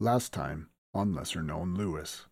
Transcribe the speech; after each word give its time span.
Last 0.00 0.32
time 0.32 0.68
on 0.94 1.12
Lesser 1.12 1.42
Known 1.42 1.74
Lewis. 1.74 2.26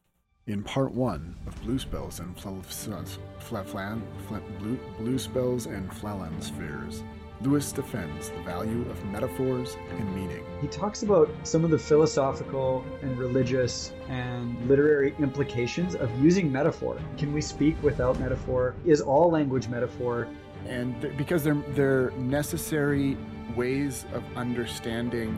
In 0.47 0.63
part 0.63 0.93
one 0.93 1.35
of 1.49 1.61
Bluspels 1.63 2.21
and 2.21 2.39
Fla- 2.39 2.63
Fla- 2.63 4.41
Blue, 4.61 4.79
Bluspels 5.01 5.67
and 5.67 5.91
Flalansferes, 5.91 7.03
Lewis 7.41 7.73
defends 7.73 8.31
the 8.31 8.41
value 8.43 8.89
of 8.89 9.05
metaphors 9.07 9.77
and 9.91 10.15
meaning. 10.15 10.45
He 10.61 10.69
talks 10.69 11.03
about 11.03 11.29
some 11.43 11.65
of 11.65 11.73
the 11.73 11.79
philosophical 11.79 12.85
and 13.03 13.19
religious 13.19 13.93
and 14.09 14.69
literary 14.69 15.17
implications 15.19 15.97
of 15.97 16.09
using 16.23 16.53
metaphor. 16.53 16.97
Can 17.19 17.33
we 17.33 17.41
speak 17.41 17.75
without 17.83 18.21
metaphor? 18.21 18.77
Is 18.85 19.01
all 19.01 19.29
language 19.29 19.67
metaphor? 19.67 20.29
And 20.69 21.03
th- 21.03 21.17
because 21.17 21.43
they're, 21.43 21.61
they're 21.71 22.13
necessary 22.13 23.17
ways 23.57 24.07
of 24.13 24.23
understanding 24.37 25.37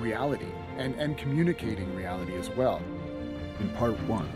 reality 0.00 0.48
and, 0.78 0.94
and 0.96 1.16
communicating 1.16 1.94
reality 1.94 2.34
as 2.36 2.50
well. 2.50 2.82
In 3.60 3.68
part 3.70 3.98
one, 4.04 4.28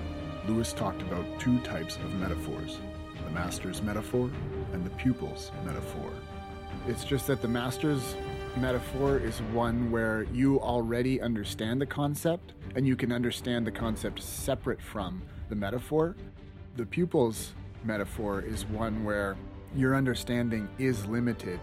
Lewis 0.46 0.72
talked 0.72 1.02
about 1.02 1.24
two 1.40 1.58
types 1.60 1.96
of 1.96 2.14
metaphors 2.14 2.78
the 3.24 3.32
master's 3.32 3.82
metaphor 3.82 4.30
and 4.72 4.84
the 4.84 4.90
pupil's 4.90 5.50
metaphor. 5.64 6.12
It's 6.86 7.02
just 7.02 7.26
that 7.26 7.42
the 7.42 7.48
master's 7.48 8.14
metaphor 8.56 9.18
is 9.18 9.42
one 9.52 9.90
where 9.90 10.22
you 10.32 10.60
already 10.60 11.20
understand 11.20 11.80
the 11.80 11.86
concept 11.86 12.52
and 12.76 12.86
you 12.86 12.94
can 12.94 13.10
understand 13.10 13.66
the 13.66 13.72
concept 13.72 14.22
separate 14.22 14.80
from 14.80 15.22
the 15.48 15.56
metaphor. 15.56 16.14
The 16.76 16.86
pupil's 16.86 17.52
metaphor 17.84 18.42
is 18.42 18.64
one 18.66 19.02
where 19.02 19.36
your 19.74 19.96
understanding 19.96 20.68
is 20.78 21.04
limited 21.06 21.60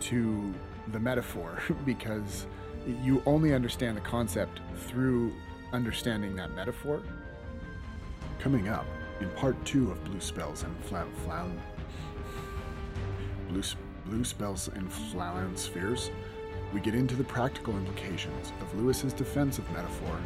to 0.00 0.54
the 0.92 1.00
metaphor 1.00 1.62
because 1.84 2.46
you 2.86 3.22
only 3.26 3.54
understand 3.54 3.96
the 3.96 4.02
concept 4.02 4.60
through 4.76 5.32
understanding 5.72 6.34
that 6.36 6.54
metaphor. 6.54 7.02
Coming 8.38 8.68
up 8.68 8.86
in 9.20 9.28
part 9.30 9.62
two 9.64 9.90
of 9.90 10.02
Bluspels 10.04 10.64
and 10.64 10.76
Flan. 10.84 11.60
Blue, 13.48 13.62
Bluspels 14.08 14.74
and 14.74 14.90
Flalansferes, 14.90 16.10
we 16.72 16.80
get 16.80 16.94
into 16.94 17.16
the 17.16 17.24
practical 17.24 17.76
implications 17.76 18.52
of 18.60 18.74
Lewis's 18.74 19.12
defense 19.12 19.58
of 19.58 19.70
metaphor 19.72 20.18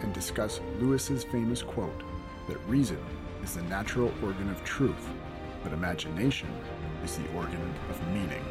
and 0.00 0.12
discuss 0.12 0.60
Lewis's 0.80 1.24
famous 1.24 1.62
quote 1.62 2.02
that 2.48 2.58
reason 2.66 2.98
is 3.42 3.54
the 3.54 3.62
natural 3.62 4.12
organ 4.22 4.48
of 4.50 4.62
truth, 4.64 5.08
but 5.62 5.72
imagination 5.72 6.48
is 7.04 7.16
the 7.16 7.28
organ 7.34 7.74
of 7.90 8.08
meaning. 8.08 8.44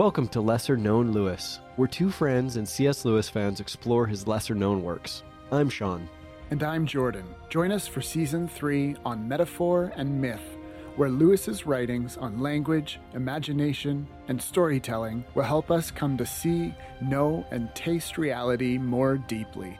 Welcome 0.00 0.28
to 0.28 0.40
Lesser 0.40 0.78
Known 0.78 1.12
Lewis, 1.12 1.60
where 1.76 1.86
two 1.86 2.10
friends 2.10 2.56
and 2.56 2.66
C.S. 2.66 3.04
Lewis 3.04 3.28
fans 3.28 3.60
explore 3.60 4.06
his 4.06 4.26
lesser 4.26 4.54
known 4.54 4.82
works. 4.82 5.24
I'm 5.52 5.68
Sean. 5.68 6.08
And 6.50 6.62
I'm 6.62 6.86
Jordan. 6.86 7.26
Join 7.50 7.70
us 7.70 7.86
for 7.86 8.00
season 8.00 8.48
three 8.48 8.96
on 9.04 9.28
metaphor 9.28 9.92
and 9.96 10.18
myth, 10.18 10.56
where 10.96 11.10
Lewis's 11.10 11.66
writings 11.66 12.16
on 12.16 12.40
language, 12.40 12.98
imagination, 13.12 14.08
and 14.28 14.40
storytelling 14.40 15.22
will 15.34 15.42
help 15.42 15.70
us 15.70 15.90
come 15.90 16.16
to 16.16 16.24
see, 16.24 16.74
know, 17.02 17.44
and 17.50 17.74
taste 17.74 18.16
reality 18.16 18.78
more 18.78 19.18
deeply. 19.18 19.78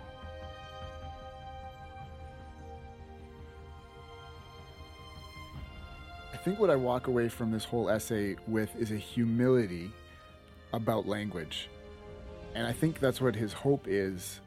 I 6.34 6.37
think 6.37 6.59
what 6.59 6.69
I 6.69 6.77
walk 6.77 7.07
away 7.07 7.31
from 7.31 7.51
this 7.51 7.65
whole 7.65 7.89
essay 7.89 8.37
with 8.47 8.77
is 8.77 8.93
a 8.93 8.97
humility 8.97 9.91
about 10.73 11.07
language. 11.07 11.69
And 12.55 12.67
I 12.67 12.73
think 12.73 12.99
that's 12.99 13.21
what 13.21 13.37
his 13.37 13.53
hope 13.53 13.87
is, 13.87 14.41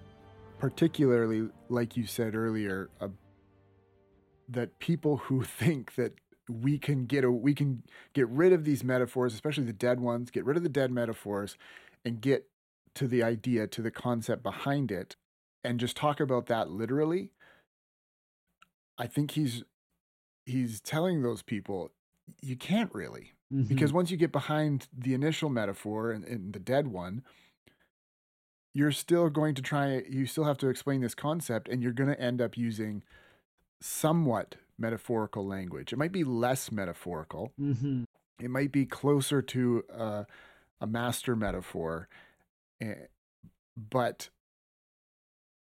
particularly, 0.60 1.50
like 1.70 1.96
you 1.96 2.06
said 2.06 2.36
earlier, 2.36 2.90
uh, 3.00 3.10
that 4.50 4.80
people 4.80 5.18
who 5.18 5.44
think 5.44 5.96
that 5.96 6.14
we 6.50 6.78
can 6.78 7.06
get 7.06 7.24
a, 7.24 7.31
we 7.31 7.53
can 7.53 7.84
get 8.14 8.28
rid 8.28 8.52
of 8.52 8.66
these 8.66 8.84
metaphors, 8.84 9.34
especially 9.34 9.64
the 9.64 9.74
dead 9.74 10.00
ones, 10.00 10.30
get 10.30 10.46
rid 10.46 10.58
of 10.58 10.64
the 10.64 10.70
dead 10.70 10.92
metaphors, 10.92 11.58
and 12.03 12.20
get 12.20 12.47
to 12.96 13.08
the 13.08 13.24
idea, 13.24 13.66
to 13.68 13.81
the 13.81 13.92
concept 13.92 14.44
behind 14.44 14.92
it, 14.92 15.16
and 15.64 15.80
just 15.80 15.96
talk 15.96 16.20
about 16.20 16.47
that 16.47 16.70
literally. 16.70 17.31
I 18.97 19.08
think 19.08 19.31
he's 19.31 19.64
he's 20.46 20.81
telling 20.81 21.24
those 21.24 21.42
people 21.42 21.92
you 22.42 22.56
can't 22.56 22.94
really 22.94 23.33
Mm-hmm. 23.53 23.64
because 23.64 23.94
once 23.94 24.09
you 24.09 24.18
get 24.18 24.31
behind 24.31 24.88
the 24.97 25.14
initial 25.14 25.50
metaphor 25.50 26.12
and, 26.12 26.24
and 26.25 26.53
the 26.53 26.59
dead 26.59 26.88
one 26.88 27.24
you're 28.74 28.91
still 28.91 29.30
going 29.30 29.53
to 29.56 29.62
try 29.62 30.03
you 30.09 30.25
still 30.25 30.46
have 30.46 30.58
to 30.58 30.69
explain 30.69 31.02
this 31.02 31.14
concept 31.14 31.68
and 31.68 31.84
you're 31.84 31.91
going 31.91 32.09
to 32.09 32.19
end 32.19 32.41
up 32.41 32.58
using 32.58 33.03
somewhat 33.81 34.56
metaphorical 34.78 35.46
language 35.46 35.94
it 35.94 35.97
might 35.97 36.12
be 36.12 36.24
less 36.24 36.72
metaphorical 36.72 37.52
hmm 37.58 38.03
it 38.41 38.50
might 38.50 38.72
be 38.72 38.86
closer 38.86 39.44
to 39.44 39.84
uh, 39.96 40.24
a 40.81 40.88
master 40.88 41.35
metaphor 41.35 42.08
eh, 42.81 42.96
but 43.78 44.30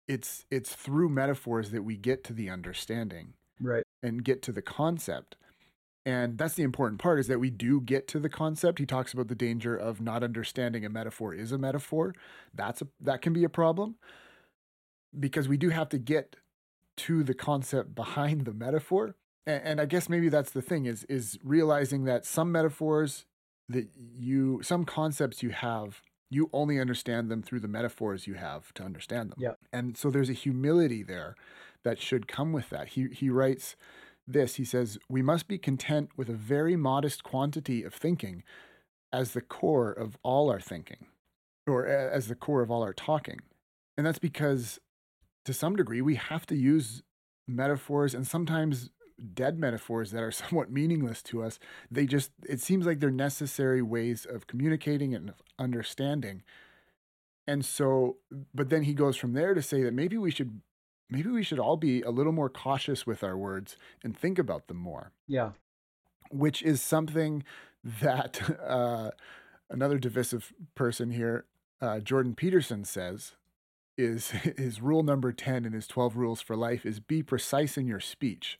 it's 0.08 0.46
it's 0.50 0.74
through 0.74 1.08
metaphors 1.08 1.70
that 1.70 1.82
we 1.82 1.96
get 1.96 2.24
to 2.24 2.32
the 2.32 2.50
understanding 2.50 3.34
right. 3.60 3.84
and 4.02 4.24
get 4.24 4.42
to 4.42 4.52
the 4.52 4.62
concept. 4.62 5.36
And 6.06 6.36
that's 6.36 6.54
the 6.54 6.62
important 6.62 7.00
part 7.00 7.18
is 7.18 7.28
that 7.28 7.40
we 7.40 7.50
do 7.50 7.80
get 7.80 8.06
to 8.08 8.18
the 8.18 8.28
concept. 8.28 8.78
He 8.78 8.86
talks 8.86 9.14
about 9.14 9.28
the 9.28 9.34
danger 9.34 9.74
of 9.74 10.00
not 10.00 10.22
understanding 10.22 10.84
a 10.84 10.90
metaphor 10.90 11.32
is 11.32 11.50
a 11.50 11.58
metaphor. 11.58 12.14
That's 12.52 12.82
a, 12.82 12.88
that 13.00 13.22
can 13.22 13.32
be 13.32 13.44
a 13.44 13.48
problem 13.48 13.96
because 15.18 15.48
we 15.48 15.56
do 15.56 15.70
have 15.70 15.88
to 15.90 15.98
get 15.98 16.36
to 16.96 17.22
the 17.22 17.34
concept 17.34 17.94
behind 17.94 18.44
the 18.44 18.52
metaphor. 18.52 19.14
And, 19.46 19.62
and 19.64 19.80
I 19.80 19.86
guess 19.86 20.08
maybe 20.08 20.28
that's 20.28 20.50
the 20.50 20.62
thing 20.62 20.86
is 20.86 21.04
is 21.04 21.38
realizing 21.42 22.04
that 22.04 22.26
some 22.26 22.52
metaphors 22.52 23.24
that 23.68 23.88
you 23.96 24.60
some 24.62 24.84
concepts 24.84 25.42
you 25.42 25.50
have 25.50 26.02
you 26.30 26.50
only 26.52 26.80
understand 26.80 27.30
them 27.30 27.42
through 27.42 27.60
the 27.60 27.68
metaphors 27.68 28.26
you 28.26 28.34
have 28.34 28.74
to 28.74 28.82
understand 28.82 29.30
them. 29.30 29.38
Yeah. 29.40 29.52
And 29.72 29.96
so 29.96 30.10
there's 30.10 30.30
a 30.30 30.34
humility 30.34 31.02
there 31.02 31.36
that 31.82 31.98
should 31.98 32.28
come 32.28 32.52
with 32.52 32.70
that. 32.70 32.88
He 32.88 33.08
he 33.08 33.30
writes 33.30 33.76
this. 34.26 34.56
He 34.56 34.64
says, 34.64 34.98
"We 35.08 35.22
must 35.22 35.48
be 35.48 35.58
content 35.58 36.10
with 36.16 36.28
a 36.28 36.34
very 36.34 36.76
modest 36.76 37.24
quantity 37.24 37.82
of 37.82 37.94
thinking 37.94 38.42
as 39.12 39.32
the 39.32 39.40
core 39.40 39.92
of 39.92 40.18
all 40.22 40.50
our 40.50 40.60
thinking, 40.60 41.06
or 41.66 41.86
as 41.86 42.28
the 42.28 42.34
core 42.34 42.62
of 42.62 42.70
all 42.70 42.82
our 42.82 42.94
talking." 42.94 43.40
And 43.96 44.06
that's 44.06 44.18
because 44.18 44.80
to 45.44 45.52
some 45.52 45.76
degree 45.76 46.00
we 46.00 46.16
have 46.16 46.46
to 46.46 46.56
use 46.56 47.02
metaphors 47.46 48.14
and 48.14 48.26
sometimes 48.26 48.90
dead 49.34 49.58
metaphors 49.58 50.10
that 50.10 50.22
are 50.22 50.30
somewhat 50.32 50.70
meaningless 50.70 51.22
to 51.22 51.42
us. 51.42 51.58
They 51.90 52.06
just 52.06 52.30
it 52.48 52.60
seems 52.60 52.86
like 52.86 53.00
they're 53.00 53.10
necessary 53.10 53.82
ways 53.82 54.26
of 54.28 54.46
communicating 54.46 55.14
and 55.14 55.30
of 55.30 55.36
understanding. 55.58 56.42
And 57.46 57.64
so 57.64 58.16
but 58.54 58.70
then 58.70 58.84
he 58.84 58.94
goes 58.94 59.16
from 59.16 59.32
there 59.34 59.54
to 59.54 59.62
say 59.62 59.82
that 59.82 59.94
maybe 59.94 60.16
we 60.16 60.30
should 60.30 60.60
maybe 61.10 61.28
we 61.30 61.42
should 61.42 61.58
all 61.58 61.76
be 61.76 62.02
a 62.02 62.10
little 62.10 62.32
more 62.32 62.48
cautious 62.50 63.06
with 63.06 63.22
our 63.22 63.36
words 63.36 63.76
and 64.02 64.16
think 64.16 64.38
about 64.38 64.68
them 64.68 64.78
more, 64.78 65.12
Yeah. 65.26 65.50
which 66.30 66.62
is 66.62 66.80
something 66.82 67.44
that 67.82 68.58
uh, 68.66 69.10
another 69.70 69.98
divisive 69.98 70.52
person 70.74 71.10
here, 71.10 71.44
uh, 71.80 72.00
Jordan 72.00 72.34
Peterson, 72.34 72.84
says 72.84 73.32
is 73.96 74.30
his 74.56 74.80
rule 74.80 75.02
number 75.02 75.32
10 75.32 75.64
in 75.64 75.72
his 75.72 75.86
12 75.86 76.16
rules 76.16 76.40
for 76.40 76.56
life 76.56 76.84
is 76.84 76.98
be 77.00 77.22
precise 77.22 77.76
in 77.76 77.86
your 77.86 78.00
speech. 78.00 78.58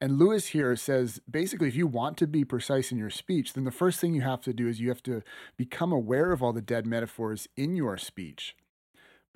And 0.00 0.18
Lewis 0.18 0.48
here 0.48 0.76
says 0.76 1.20
basically, 1.30 1.68
if 1.68 1.76
you 1.76 1.86
want 1.86 2.18
to 2.18 2.26
be 2.26 2.44
precise 2.44 2.92
in 2.92 2.98
your 2.98 3.08
speech, 3.10 3.54
then 3.54 3.64
the 3.64 3.70
first 3.70 3.98
thing 3.98 4.12
you 4.14 4.20
have 4.22 4.42
to 4.42 4.52
do 4.52 4.68
is 4.68 4.78
you 4.80 4.88
have 4.90 5.02
to 5.04 5.22
become 5.56 5.90
aware 5.92 6.32
of 6.32 6.42
all 6.42 6.52
the 6.52 6.60
dead 6.60 6.86
metaphors 6.86 7.48
in 7.56 7.76
your 7.76 7.96
speech. 7.96 8.54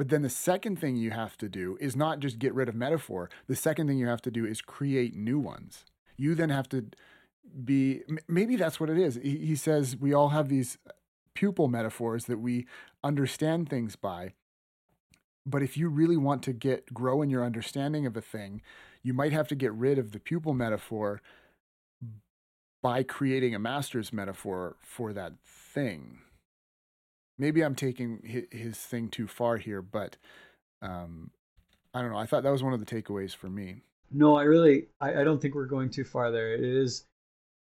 But 0.01 0.09
then 0.09 0.23
the 0.23 0.31
second 0.31 0.81
thing 0.81 0.97
you 0.97 1.11
have 1.11 1.37
to 1.37 1.47
do 1.47 1.77
is 1.79 1.95
not 1.95 2.21
just 2.21 2.39
get 2.39 2.55
rid 2.55 2.71
of 2.71 2.75
metaphor. 2.75 3.29
The 3.49 3.55
second 3.55 3.87
thing 3.87 3.99
you 3.99 4.07
have 4.07 4.23
to 4.23 4.31
do 4.31 4.47
is 4.47 4.63
create 4.63 5.15
new 5.15 5.39
ones. 5.39 5.85
You 6.17 6.35
then 6.35 6.49
have 6.49 6.71
to 6.71 6.87
be, 7.67 8.01
maybe 8.27 8.57
that's 8.57 8.81
what 8.81 8.89
it 8.89 8.97
is. 8.97 9.21
He, 9.23 9.55
says 9.57 9.99
we 9.99 10.15
all 10.15 10.31
have 10.31 10.49
these 10.49 10.79
pupil 11.35 11.69
metaphors 11.69 12.25
that 12.25 12.39
we 12.39 12.67
understand 13.05 13.69
things 13.69 13.95
by. 13.95 14.33
But 15.45 15.63
if 15.63 15.77
you 15.77 15.91
really 15.91 16.17
want 16.17 16.43
to 16.45 16.55
get 16.55 16.95
grow 16.95 17.21
in 17.21 17.29
your 17.29 17.45
understanding 17.45 18.07
of 18.07 18.17
a 18.17 18.23
thing, 18.23 18.63
you 19.03 19.13
might 19.13 19.33
have 19.33 19.49
to 19.49 19.55
get 19.55 19.75
rid 19.75 19.99
of 19.99 20.13
the 20.13 20.19
pupil 20.19 20.55
metaphor 20.55 21.21
by 22.81 23.03
creating 23.03 23.55
a 23.55 23.59
master's 23.59 24.15
metaphor 24.15 24.77
for 24.81 25.13
that 25.13 25.35
thing 25.45 26.21
maybe 27.41 27.63
I'm 27.63 27.75
taking 27.75 28.21
hi- 28.31 28.57
his 28.57 28.77
thing 28.77 29.09
too 29.09 29.27
far 29.27 29.57
here, 29.57 29.83
but 29.83 30.17
um, 30.83 31.31
I 31.95 32.03
don't 32.03 32.13
know. 32.13 32.19
I 32.19 32.27
thought 32.27 32.43
that 32.45 32.53
was 32.53 32.63
one 32.63 32.75
of 32.75 32.81
the 32.81 32.87
takeaways 32.87 33.35
for 33.35 33.49
me. 33.49 33.83
No, 34.13 34.37
I 34.37 34.43
really, 34.43 34.89
I, 35.01 35.21
I 35.21 35.25
don't 35.25 35.41
think 35.41 35.55
we're 35.55 35.65
going 35.67 35.91
too 35.91 36.05
far 36.05 36.31
there. 36.31 36.55
It 36.55 36.61
is 36.61 37.05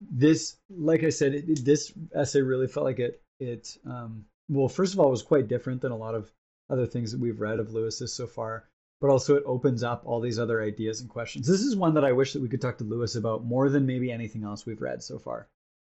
this, 0.01 0.57
like 0.71 1.05
I 1.05 1.11
said, 1.11 1.35
it, 1.35 1.65
this 1.65 1.93
essay 2.15 2.41
really 2.41 2.67
felt 2.67 2.87
like 2.87 2.99
it, 2.99 3.21
it 3.39 3.77
um, 3.87 4.25
well, 4.49 4.69
first 4.69 4.95
of 4.95 5.01
all, 5.01 5.09
it 5.09 5.13
was 5.13 5.23
quite 5.23 5.49
different 5.49 5.83
than 5.83 5.93
a 5.93 5.97
lot 5.97 6.15
of 6.15 6.31
other 6.71 6.87
things 6.87 7.13
that 7.13 7.21
we've 7.21 7.41
read 7.41 7.61
of 7.61 7.73
Lewis's 7.73 8.13
so 8.13 8.27
far. 8.27 8.69
But 9.01 9.11
also, 9.11 9.37
it 9.37 9.45
opens 9.47 9.85
up 9.85 10.03
all 10.05 10.21
these 10.21 10.41
other 10.41 10.61
ideas 10.61 11.01
and 11.01 11.09
questions. 11.09 11.47
This 11.47 11.61
is 11.61 11.77
one 11.77 11.95
that 11.95 12.05
I 12.05 12.13
wish 12.13 12.33
that 12.33 12.43
we 12.43 12.49
could 12.49 12.61
talk 12.61 12.79
to 12.79 12.85
Lewis 12.85 13.15
about 13.15 13.45
more 13.45 13.69
than 13.69 13.87
maybe 13.87 14.11
anything 14.11 14.43
else 14.43 14.67
we've 14.67 14.81
read 14.81 15.05
so 15.05 15.21
far. 15.21 15.47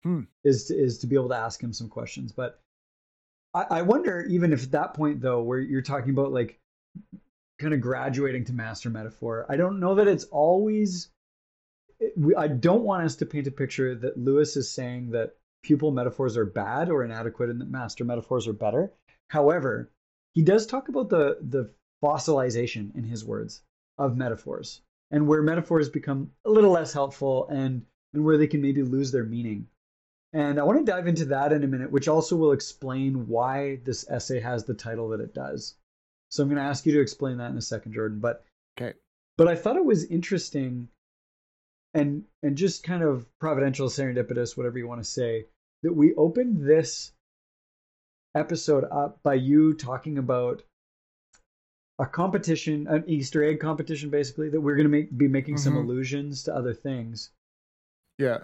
Hmm. 0.03 0.21
Is 0.45 0.65
to, 0.65 0.75
is 0.75 0.99
to 0.99 1.07
be 1.07 1.15
able 1.15 1.29
to 1.29 1.35
ask 1.35 1.61
him 1.61 1.73
some 1.73 1.89
questions. 1.89 2.31
But 2.31 2.61
I, 3.53 3.83
wonder, 3.83 4.21
even 4.21 4.51
if 4.51 4.63
at 4.63 4.71
that 4.71 4.93
point 4.95 5.21
though, 5.21 5.41
where 5.43 5.59
you're 5.59 5.81
talking 5.81 6.09
about 6.09 6.31
like 6.31 6.59
kind 7.59 7.73
of 7.73 7.81
graduating 7.81 8.45
to 8.45 8.53
master 8.53 8.89
metaphor, 8.89 9.45
I 9.47 9.57
don't 9.57 9.79
know 9.79 9.95
that 9.95 10.07
it's 10.07 10.25
always. 10.25 11.09
I 12.37 12.47
don't 12.47 12.83
want 12.83 13.05
us 13.05 13.17
to 13.17 13.25
paint 13.25 13.47
a 13.47 13.51
picture 13.51 13.95
that 13.95 14.17
Lewis 14.17 14.57
is 14.57 14.69
saying 14.69 15.11
that 15.11 15.35
pupil 15.63 15.91
metaphors 15.91 16.35
are 16.35 16.45
bad 16.45 16.89
or 16.89 17.03
inadequate 17.03 17.49
and 17.49 17.61
that 17.61 17.69
master 17.69 18.03
metaphors 18.03 18.47
are 18.47 18.53
better. 18.53 18.91
However, 19.29 19.89
he 20.33 20.41
does 20.41 20.65
talk 20.65 20.89
about 20.89 21.09
the 21.09 21.37
the 21.41 21.71
fossilization 22.03 22.95
in 22.95 23.03
his 23.03 23.23
words 23.23 23.61
of 23.97 24.17
metaphors 24.17 24.81
and 25.11 25.27
where 25.27 25.41
metaphors 25.41 25.89
become 25.89 26.31
a 26.43 26.49
little 26.49 26.71
less 26.71 26.91
helpful 26.91 27.47
and 27.47 27.85
and 28.13 28.25
where 28.25 28.37
they 28.37 28.47
can 28.47 28.61
maybe 28.61 28.83
lose 28.83 29.11
their 29.11 29.23
meaning. 29.23 29.67
And 30.33 30.59
I 30.59 30.63
want 30.63 30.79
to 30.79 30.91
dive 30.91 31.07
into 31.07 31.25
that 31.25 31.53
in 31.53 31.63
a 31.63 31.67
minute, 31.67 31.91
which 31.91 32.07
also 32.07 32.35
will 32.35 32.51
explain 32.51 33.27
why 33.27 33.79
this 33.83 34.09
essay 34.09 34.39
has 34.39 34.63
the 34.63 34.73
title 34.73 35.09
that 35.09 35.19
it 35.19 35.33
does. 35.33 35.75
So 36.31 36.41
I'm 36.41 36.49
going 36.49 36.57
to 36.57 36.67
ask 36.67 36.85
you 36.87 36.93
to 36.93 37.01
explain 37.01 37.37
that 37.37 37.51
in 37.51 37.57
a 37.57 37.61
second, 37.61 37.93
Jordan. 37.93 38.19
But 38.19 38.43
okay. 38.77 38.97
But 39.37 39.47
I 39.47 39.55
thought 39.55 39.77
it 39.77 39.85
was 39.85 40.05
interesting 40.05 40.89
and 41.93 42.23
and 42.41 42.57
just 42.57 42.83
kind 42.83 43.03
of 43.03 43.27
providential, 43.39 43.87
serendipitous, 43.87 44.57
whatever 44.57 44.79
you 44.79 44.87
want 44.87 45.03
to 45.03 45.09
say, 45.09 45.45
that 45.83 45.93
we 45.93 46.15
opened 46.15 46.67
this 46.67 47.11
episode 48.35 48.85
up 48.91 49.21
by 49.21 49.35
you 49.35 49.75
talking 49.75 50.17
about 50.17 50.63
a 51.99 52.05
competition, 52.07 52.87
an 52.87 53.03
Easter 53.07 53.43
egg 53.43 53.59
competition, 53.59 54.09
basically 54.09 54.49
that 54.49 54.61
we're 54.61 54.75
going 54.75 54.85
to 54.85 54.89
make 54.89 55.15
be 55.15 55.27
making 55.27 55.55
mm-hmm. 55.55 55.63
some 55.63 55.77
allusions 55.77 56.43
to 56.43 56.55
other 56.55 56.73
things. 56.73 57.29
Yeah, 58.17 58.39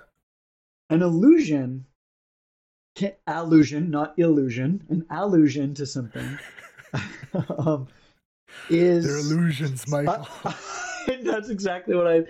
an 0.89 1.01
allusion, 1.01 1.85
can, 2.95 3.13
allusion, 3.27 3.89
not 3.89 4.17
illusion, 4.17 4.83
an 4.89 5.05
allusion 5.09 5.73
to 5.75 5.85
something. 5.85 6.39
um, 7.57 7.87
is 8.69 9.05
they're 9.05 9.17
illusions, 9.17 9.87
Michael. 9.87 10.27
Uh, 10.43 10.53
that's 11.23 11.49
exactly 11.49 11.95
what 11.95 12.07
I. 12.07 12.23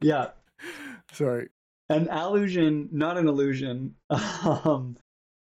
Yeah. 0.00 0.28
Sorry. 1.12 1.48
An 1.88 2.08
allusion, 2.08 2.88
not 2.92 3.18
an 3.18 3.26
illusion. 3.26 3.96
Um, 4.08 4.96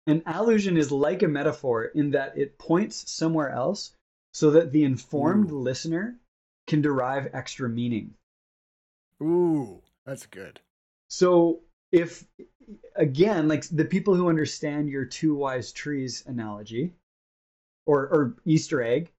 an 0.07 0.23
allusion 0.25 0.77
is 0.77 0.91
like 0.91 1.21
a 1.21 1.27
metaphor 1.27 1.85
in 1.85 2.11
that 2.11 2.37
it 2.37 2.57
points 2.57 3.11
somewhere 3.11 3.51
else 3.51 3.95
so 4.33 4.51
that 4.51 4.71
the 4.71 4.83
informed 4.83 5.51
Ooh. 5.51 5.59
listener 5.59 6.15
can 6.67 6.81
derive 6.81 7.29
extra 7.33 7.69
meaning. 7.69 8.15
Ooh, 9.21 9.81
that's 10.05 10.25
good. 10.25 10.59
So 11.09 11.61
if 11.91 12.25
again, 12.95 13.47
like 13.47 13.67
the 13.69 13.85
people 13.85 14.15
who 14.15 14.29
understand 14.29 14.89
your 14.89 15.05
two 15.05 15.35
wise 15.35 15.71
trees 15.71 16.23
analogy 16.27 16.93
or 17.85 18.07
or 18.07 18.35
Easter 18.45 18.81
egg 18.81 19.11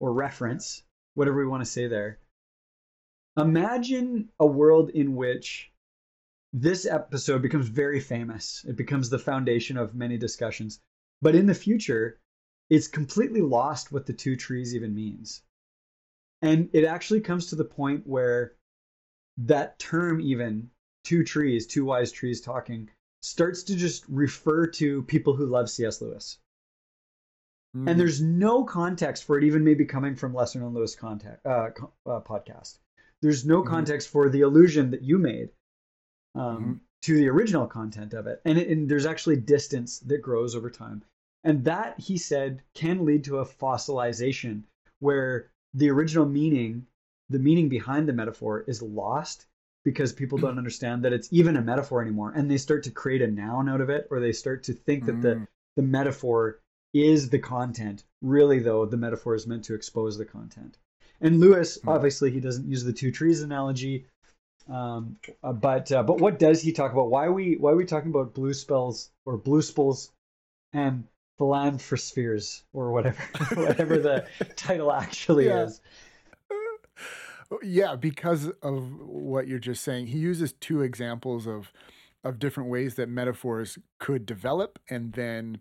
or 0.00 0.12
reference, 0.12 0.82
whatever 1.14 1.38
we 1.38 1.46
want 1.46 1.62
to 1.62 1.70
say 1.70 1.86
there. 1.86 2.18
Imagine 3.36 4.28
a 4.38 4.46
world 4.46 4.90
in 4.90 5.16
which 5.16 5.72
this 6.52 6.84
episode 6.84 7.40
becomes 7.40 7.68
very 7.68 8.00
famous. 8.00 8.64
It 8.68 8.76
becomes 8.76 9.08
the 9.08 9.18
foundation 9.18 9.78
of 9.78 9.94
many 9.94 10.18
discussions. 10.18 10.80
But 11.22 11.34
in 11.34 11.46
the 11.46 11.54
future, 11.54 12.20
it's 12.68 12.88
completely 12.88 13.40
lost 13.40 13.90
what 13.90 14.04
the 14.04 14.12
two 14.12 14.36
trees 14.36 14.74
even 14.74 14.94
means. 14.94 15.42
And 16.42 16.68
it 16.72 16.84
actually 16.84 17.20
comes 17.20 17.46
to 17.46 17.56
the 17.56 17.64
point 17.64 18.06
where 18.06 18.54
that 19.38 19.78
term, 19.78 20.20
even 20.20 20.70
two 21.04 21.24
trees, 21.24 21.66
two 21.66 21.84
wise 21.84 22.12
trees 22.12 22.40
talking, 22.40 22.90
starts 23.22 23.62
to 23.64 23.76
just 23.76 24.04
refer 24.08 24.66
to 24.66 25.02
people 25.02 25.34
who 25.34 25.46
love 25.46 25.70
C.S. 25.70 26.00
Lewis. 26.00 26.38
Mm. 27.76 27.90
And 27.90 28.00
there's 28.00 28.20
no 28.20 28.64
context 28.64 29.24
for 29.24 29.38
it, 29.38 29.44
even 29.44 29.64
maybe 29.64 29.84
coming 29.84 30.14
from 30.14 30.34
Lesser 30.34 30.60
Known 30.60 30.74
Lewis 30.74 30.94
contact, 30.94 31.46
uh, 31.46 31.70
uh, 32.06 32.20
podcast. 32.20 32.78
There's 33.22 33.46
no 33.46 33.62
mm. 33.62 33.66
context 33.66 34.08
for 34.08 34.28
the 34.28 34.42
allusion 34.42 34.90
that 34.90 35.02
you 35.02 35.18
made 35.18 35.50
um, 36.34 36.42
mm-hmm. 36.42 36.72
to 37.02 37.14
the 37.14 37.28
original 37.28 37.66
content 37.66 38.14
of 38.14 38.26
it. 38.26 38.42
And, 38.44 38.58
it, 38.58 38.68
and 38.68 38.88
there's 38.88 39.06
actually 39.06 39.36
distance 39.36 40.00
that 40.00 40.22
grows 40.22 40.54
over 40.54 40.70
time. 40.70 41.02
And 41.44 41.64
that, 41.64 41.98
he 41.98 42.18
said, 42.18 42.62
can 42.74 43.04
lead 43.04 43.24
to 43.24 43.38
a 43.38 43.46
fossilization 43.46 44.62
where 45.00 45.50
the 45.74 45.90
original 45.90 46.26
meaning, 46.26 46.86
the 47.30 47.38
meaning 47.38 47.68
behind 47.68 48.08
the 48.08 48.12
metaphor, 48.12 48.64
is 48.68 48.82
lost 48.82 49.46
because 49.84 50.12
people 50.12 50.38
don't 50.38 50.58
understand 50.58 51.04
that 51.04 51.12
it's 51.12 51.28
even 51.32 51.56
a 51.56 51.62
metaphor 51.62 52.02
anymore. 52.02 52.32
And 52.34 52.50
they 52.50 52.58
start 52.58 52.84
to 52.84 52.90
create 52.90 53.22
a 53.22 53.26
noun 53.26 53.68
out 53.68 53.80
of 53.80 53.90
it, 53.90 54.06
or 54.10 54.20
they 54.20 54.32
start 54.32 54.64
to 54.64 54.72
think 54.72 55.06
that 55.06 55.20
the, 55.20 55.34
mm. 55.34 55.46
the 55.76 55.82
metaphor 55.82 56.60
is 56.94 57.30
the 57.30 57.38
content. 57.38 58.04
Really, 58.20 58.60
though, 58.60 58.86
the 58.86 58.96
metaphor 58.96 59.34
is 59.34 59.46
meant 59.46 59.64
to 59.64 59.74
expose 59.74 60.16
the 60.16 60.24
content. 60.24 60.78
And 61.20 61.40
Lewis, 61.40 61.78
mm. 61.78 61.92
obviously, 61.92 62.30
he 62.30 62.40
doesn't 62.40 62.68
use 62.68 62.84
the 62.84 62.92
two 62.92 63.10
trees 63.10 63.42
analogy. 63.42 64.06
Um, 64.68 65.16
uh, 65.42 65.52
but 65.52 65.90
uh, 65.90 66.04
but 66.04 66.18
what 66.18 66.38
does 66.38 66.62
he 66.62 66.72
talk 66.72 66.92
about? 66.92 67.10
Why 67.10 67.26
are 67.26 67.32
we 67.32 67.56
why 67.56 67.72
are 67.72 67.76
we 67.76 67.84
talking 67.84 68.10
about 68.10 68.34
bluspels 68.34 69.08
or 69.26 69.36
bluspels 69.36 70.10
and 70.72 71.04
philanthrospheres 71.38 72.62
or 72.72 72.92
whatever 72.92 73.22
whatever 73.54 73.98
the 73.98 74.26
title 74.56 74.92
actually 74.92 75.46
yeah. 75.46 75.64
is? 75.64 75.80
Oh, 77.52 77.58
yeah, 77.62 77.96
because 77.96 78.50
of 78.62 78.98
what 78.98 79.46
you're 79.46 79.58
just 79.58 79.84
saying, 79.84 80.06
he 80.06 80.16
uses 80.16 80.54
two 80.54 80.80
examples 80.80 81.46
of 81.46 81.70
of 82.24 82.38
different 82.38 82.70
ways 82.70 82.94
that 82.94 83.08
metaphors 83.08 83.78
could 83.98 84.24
develop 84.24 84.78
and 84.88 85.12
then 85.12 85.60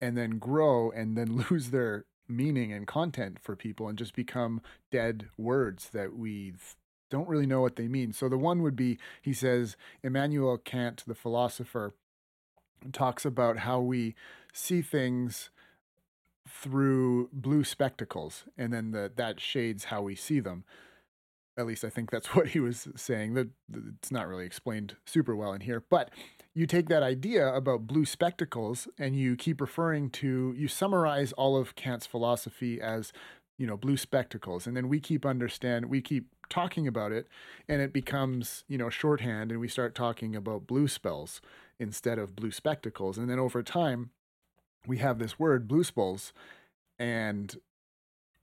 and 0.00 0.16
then 0.16 0.38
grow 0.38 0.90
and 0.90 1.16
then 1.16 1.44
lose 1.50 1.70
their 1.70 2.06
meaning 2.26 2.72
and 2.72 2.88
content 2.88 3.38
for 3.40 3.54
people 3.54 3.88
and 3.88 3.98
just 3.98 4.14
become 4.16 4.60
dead 4.90 5.28
words 5.36 5.90
that 5.90 6.16
we 6.16 6.54
don't 7.10 7.28
really 7.28 7.46
know 7.46 7.60
what 7.60 7.76
they 7.76 7.86
mean. 7.86 8.12
So 8.12 8.28
the 8.28 8.38
one 8.38 8.62
would 8.62 8.74
be 8.74 8.98
he 9.20 9.32
says 9.32 9.76
Immanuel 10.02 10.58
Kant, 10.58 11.04
the 11.06 11.14
philosopher, 11.14 11.94
talks 12.92 13.24
about 13.24 13.58
how 13.58 13.80
we 13.80 14.16
see 14.52 14.82
things 14.82 15.50
through 16.48 17.28
blue 17.32 17.62
spectacles 17.62 18.44
and 18.58 18.72
then 18.72 18.90
the, 18.90 19.12
that 19.14 19.38
shades 19.38 19.84
how 19.84 20.02
we 20.02 20.16
see 20.16 20.40
them 20.40 20.64
at 21.56 21.66
least 21.66 21.84
I 21.84 21.90
think 21.90 22.10
that's 22.10 22.28
what 22.34 22.48
he 22.48 22.60
was 22.60 22.88
saying. 22.96 23.34
That 23.34 23.48
it's 23.98 24.10
not 24.10 24.28
really 24.28 24.46
explained 24.46 24.96
super 25.06 25.36
well 25.36 25.52
in 25.52 25.62
here, 25.62 25.82
but 25.88 26.10
you 26.54 26.66
take 26.66 26.88
that 26.88 27.02
idea 27.02 27.52
about 27.54 27.86
blue 27.86 28.04
spectacles 28.04 28.88
and 28.98 29.16
you 29.16 29.36
keep 29.36 29.60
referring 29.60 30.10
to 30.10 30.54
you 30.56 30.68
summarize 30.68 31.32
all 31.32 31.56
of 31.56 31.74
Kant's 31.74 32.06
philosophy 32.06 32.80
as 32.80 33.12
you 33.58 33.66
know 33.66 33.76
blue 33.76 33.96
spectacles 33.96 34.66
and 34.66 34.76
then 34.76 34.88
we 34.88 35.00
keep 35.00 35.24
understand 35.24 35.86
we 35.86 36.00
keep 36.00 36.26
talking 36.48 36.86
about 36.86 37.12
it 37.12 37.28
and 37.68 37.80
it 37.80 37.92
becomes 37.92 38.64
you 38.68 38.76
know 38.76 38.90
shorthand 38.90 39.50
and 39.50 39.60
we 39.60 39.68
start 39.68 39.94
talking 39.94 40.36
about 40.36 40.66
bluspels 40.66 41.40
instead 41.78 42.18
of 42.18 42.36
blue 42.36 42.50
spectacles 42.50 43.16
and 43.16 43.30
then 43.30 43.38
over 43.38 43.62
time 43.62 44.10
we 44.86 44.98
have 44.98 45.18
this 45.18 45.38
word 45.38 45.68
bluspels 45.68 46.32
and 46.98 47.56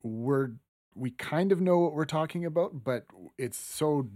we're 0.01 0.51
we 1.00 1.12
kind 1.12 1.51
of 1.51 1.62
know 1.62 1.79
what 1.79 1.94
we're 1.94 2.06
talking 2.06 2.46
about, 2.46 2.84
but 2.84 3.06
it's 3.38 3.58
so 3.58 4.10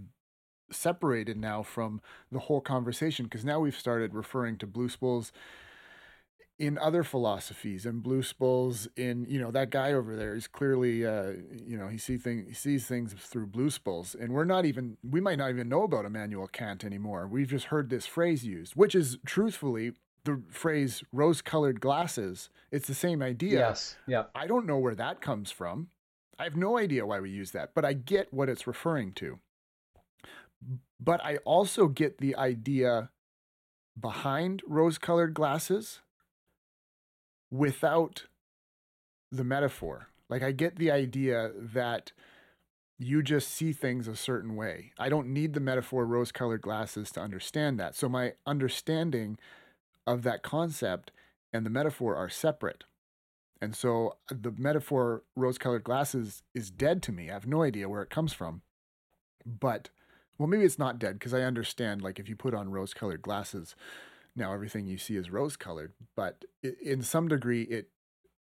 separated 0.70 1.36
now 1.36 1.62
from 1.62 2.00
the 2.32 2.38
whole 2.38 2.60
conversation 2.60 3.24
because 3.24 3.44
now 3.44 3.60
we've 3.60 3.76
started 3.76 4.14
referring 4.14 4.56
to 4.58 4.66
blue 4.66 4.88
spools 4.88 5.32
in 6.58 6.78
other 6.78 7.02
philosophies 7.02 7.84
and 7.84 8.02
blue 8.02 8.22
spools 8.22 8.86
in 8.96 9.26
you 9.28 9.40
know 9.40 9.50
that 9.50 9.70
guy 9.70 9.92
over 9.92 10.14
there 10.14 10.36
is 10.36 10.46
clearly 10.46 11.04
uh 11.04 11.32
you 11.66 11.76
know 11.76 11.88
he 11.88 11.98
see 11.98 12.16
thing 12.16 12.44
he 12.46 12.54
sees 12.54 12.86
things 12.86 13.12
through 13.12 13.46
blue 13.46 13.68
spools 13.68 14.14
and 14.14 14.32
we're 14.32 14.44
not 14.44 14.64
even 14.64 14.96
we 15.08 15.20
might 15.20 15.36
not 15.36 15.50
even 15.50 15.68
know 15.68 15.82
about 15.82 16.04
Immanuel 16.04 16.46
Kant 16.46 16.84
anymore. 16.84 17.26
We've 17.26 17.48
just 17.48 17.66
heard 17.66 17.90
this 17.90 18.06
phrase 18.06 18.44
used 18.44 18.74
which 18.74 18.94
is 18.94 19.18
truthfully 19.26 19.92
the 20.24 20.42
phrase 20.48 21.02
rose 21.12 21.42
colored 21.42 21.80
glasses 21.80 22.48
it's 22.70 22.86
the 22.86 22.94
same 22.94 23.20
idea. 23.20 23.58
Yes 23.58 23.96
yeah. 24.06 24.24
I 24.34 24.46
don't 24.46 24.66
know 24.66 24.78
where 24.78 24.94
that 24.94 25.20
comes 25.20 25.50
from 25.50 25.88
I 26.38 26.44
have 26.44 26.56
no 26.56 26.78
idea 26.78 27.06
why 27.06 27.20
we 27.20 27.30
use 27.30 27.52
that, 27.52 27.70
but 27.74 27.84
I 27.84 27.92
get 27.92 28.32
what 28.32 28.48
it's 28.48 28.66
referring 28.66 29.12
to. 29.14 29.38
But 31.00 31.24
I 31.24 31.36
also 31.44 31.88
get 31.88 32.18
the 32.18 32.34
idea 32.36 33.10
behind 33.98 34.62
rose 34.66 34.98
colored 34.98 35.34
glasses 35.34 36.00
without 37.50 38.24
the 39.30 39.44
metaphor. 39.44 40.08
Like, 40.28 40.42
I 40.42 40.52
get 40.52 40.76
the 40.76 40.90
idea 40.90 41.52
that 41.54 42.12
you 42.98 43.22
just 43.22 43.48
see 43.48 43.72
things 43.72 44.08
a 44.08 44.16
certain 44.16 44.56
way. 44.56 44.92
I 44.98 45.08
don't 45.08 45.32
need 45.32 45.52
the 45.52 45.60
metaphor 45.60 46.06
rose 46.06 46.32
colored 46.32 46.62
glasses 46.62 47.10
to 47.12 47.20
understand 47.20 47.78
that. 47.78 47.94
So, 47.94 48.08
my 48.08 48.32
understanding 48.46 49.38
of 50.06 50.22
that 50.22 50.42
concept 50.42 51.10
and 51.52 51.64
the 51.64 51.70
metaphor 51.70 52.16
are 52.16 52.28
separate. 52.28 52.84
And 53.64 53.74
so 53.74 54.18
uh, 54.30 54.34
the 54.40 54.52
metaphor 54.56 55.24
rose 55.34 55.56
colored 55.56 55.84
glasses 55.84 56.42
is 56.54 56.70
dead 56.70 57.02
to 57.04 57.12
me. 57.12 57.30
I 57.30 57.32
have 57.32 57.46
no 57.46 57.62
idea 57.62 57.88
where 57.88 58.02
it 58.02 58.10
comes 58.10 58.34
from. 58.34 58.60
But, 59.46 59.88
well, 60.38 60.46
maybe 60.46 60.64
it's 60.64 60.78
not 60.78 60.98
dead 60.98 61.18
because 61.18 61.32
I 61.32 61.40
understand, 61.40 62.02
like, 62.02 62.18
if 62.18 62.28
you 62.28 62.36
put 62.36 62.54
on 62.54 62.70
rose 62.70 62.92
colored 62.92 63.22
glasses, 63.22 63.74
now 64.36 64.52
everything 64.52 64.86
you 64.86 64.98
see 64.98 65.16
is 65.16 65.30
rose 65.30 65.56
colored. 65.56 65.94
But 66.14 66.44
in 66.62 67.02
some 67.02 67.26
degree, 67.26 67.62
it, 67.62 67.88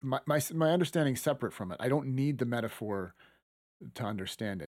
my, 0.02 0.20
my, 0.28 0.40
my 0.54 0.72
understanding 0.72 1.16
separate 1.16 1.54
from 1.54 1.72
it. 1.72 1.78
I 1.80 1.90
don't 1.90 2.16
need 2.16 2.38
the 2.38 2.46
metaphor 2.46 3.16
to 3.96 4.04
understand 4.04 4.62
it. 4.62 4.68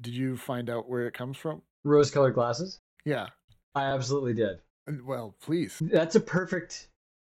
Did 0.00 0.14
you 0.14 0.36
find 0.36 0.70
out 0.70 0.88
where 0.88 1.06
it 1.08 1.14
comes 1.14 1.36
from? 1.36 1.62
Rose 1.82 2.12
colored 2.12 2.34
glasses? 2.34 2.78
Yeah. 3.04 3.26
I 3.74 3.86
absolutely 3.86 4.34
did. 4.34 4.58
Well, 5.04 5.34
please. 5.42 5.78
That's 5.80 6.14
a 6.14 6.20
perfect 6.20 6.88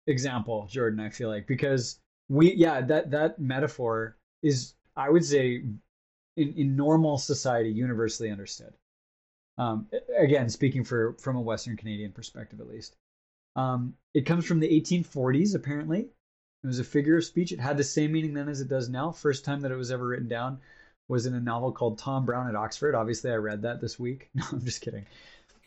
example, 0.08 0.66
Jordan, 0.68 0.98
I 0.98 1.10
feel 1.10 1.28
like, 1.28 1.46
because 1.46 2.00
we 2.28 2.54
yeah 2.54 2.80
that 2.80 3.10
that 3.10 3.38
metaphor 3.38 4.16
is 4.42 4.74
i 4.96 5.08
would 5.08 5.24
say 5.24 5.62
in, 6.36 6.54
in 6.54 6.76
normal 6.76 7.18
society 7.18 7.70
universally 7.70 8.30
understood. 8.30 8.72
Um, 9.58 9.88
again 10.18 10.48
speaking 10.48 10.82
for 10.82 11.14
from 11.20 11.36
a 11.36 11.40
western 11.40 11.76
canadian 11.76 12.12
perspective 12.12 12.60
at 12.60 12.68
least. 12.68 12.96
Um, 13.54 13.94
it 14.14 14.24
comes 14.24 14.46
from 14.46 14.60
the 14.60 14.80
1840s 14.80 15.54
apparently. 15.54 16.08
It 16.64 16.66
was 16.66 16.78
a 16.78 16.84
figure 16.84 17.18
of 17.18 17.24
speech. 17.24 17.52
It 17.52 17.60
had 17.60 17.76
the 17.76 17.84
same 17.84 18.12
meaning 18.12 18.34
then 18.34 18.48
as 18.48 18.60
it 18.60 18.68
does 18.68 18.88
now. 18.88 19.10
First 19.10 19.44
time 19.44 19.60
that 19.60 19.72
it 19.72 19.76
was 19.76 19.90
ever 19.90 20.06
written 20.06 20.28
down 20.28 20.58
was 21.08 21.26
in 21.26 21.34
a 21.34 21.40
novel 21.40 21.72
called 21.72 21.98
tom 21.98 22.24
brown 22.24 22.48
at 22.48 22.56
oxford. 22.56 22.94
Obviously 22.94 23.30
i 23.30 23.34
read 23.34 23.62
that 23.62 23.80
this 23.80 23.98
week. 23.98 24.30
No 24.34 24.44
i'm 24.52 24.64
just 24.64 24.80
kidding. 24.80 25.04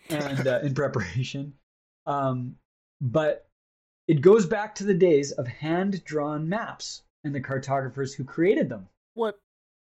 And 0.10 0.48
uh, 0.48 0.60
in 0.64 0.74
preparation. 0.74 1.54
Um, 2.08 2.56
but 3.02 3.48
it 4.08 4.22
goes 4.22 4.46
back 4.46 4.76
to 4.76 4.84
the 4.84 4.94
days 4.94 5.32
of 5.32 5.48
hand 5.48 6.04
drawn 6.04 6.48
maps 6.48 7.04
and 7.24 7.34
the 7.34 7.42
cartographers 7.42 8.14
who 8.14 8.24
created 8.24 8.70
them. 8.70 8.88
What? 9.16 9.40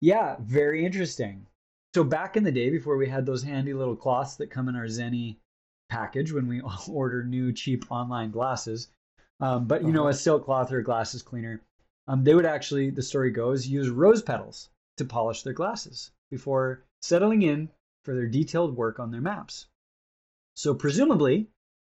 Yeah, 0.01 0.37
very 0.39 0.85
interesting. 0.85 1.47
So, 1.93 2.03
back 2.03 2.37
in 2.37 2.43
the 2.43 2.51
day, 2.51 2.69
before 2.69 2.97
we 2.97 3.07
had 3.07 3.25
those 3.25 3.43
handy 3.43 3.73
little 3.73 3.95
cloths 3.95 4.35
that 4.37 4.51
come 4.51 4.69
in 4.69 4.75
our 4.75 4.85
Zenni 4.85 5.37
package 5.89 6.31
when 6.31 6.47
we 6.47 6.61
order 6.89 7.23
new 7.23 7.51
cheap 7.53 7.91
online 7.91 8.31
glasses, 8.31 8.89
um, 9.39 9.65
but 9.67 9.81
you 9.81 9.89
uh-huh. 9.89 9.95
know, 9.95 10.07
a 10.07 10.13
silk 10.13 10.45
cloth 10.45 10.71
or 10.71 10.79
a 10.79 10.83
glasses 10.83 11.21
cleaner, 11.21 11.61
um, 12.07 12.23
they 12.23 12.35
would 12.35 12.45
actually, 12.45 12.89
the 12.89 13.01
story 13.01 13.31
goes, 13.31 13.67
use 13.67 13.89
rose 13.89 14.21
petals 14.21 14.69
to 14.97 15.05
polish 15.05 15.43
their 15.43 15.53
glasses 15.53 16.11
before 16.31 16.83
settling 17.01 17.41
in 17.41 17.69
for 18.03 18.13
their 18.13 18.27
detailed 18.27 18.75
work 18.75 18.99
on 18.99 19.11
their 19.11 19.21
maps. 19.21 19.67
So, 20.55 20.73
presumably, 20.73 21.49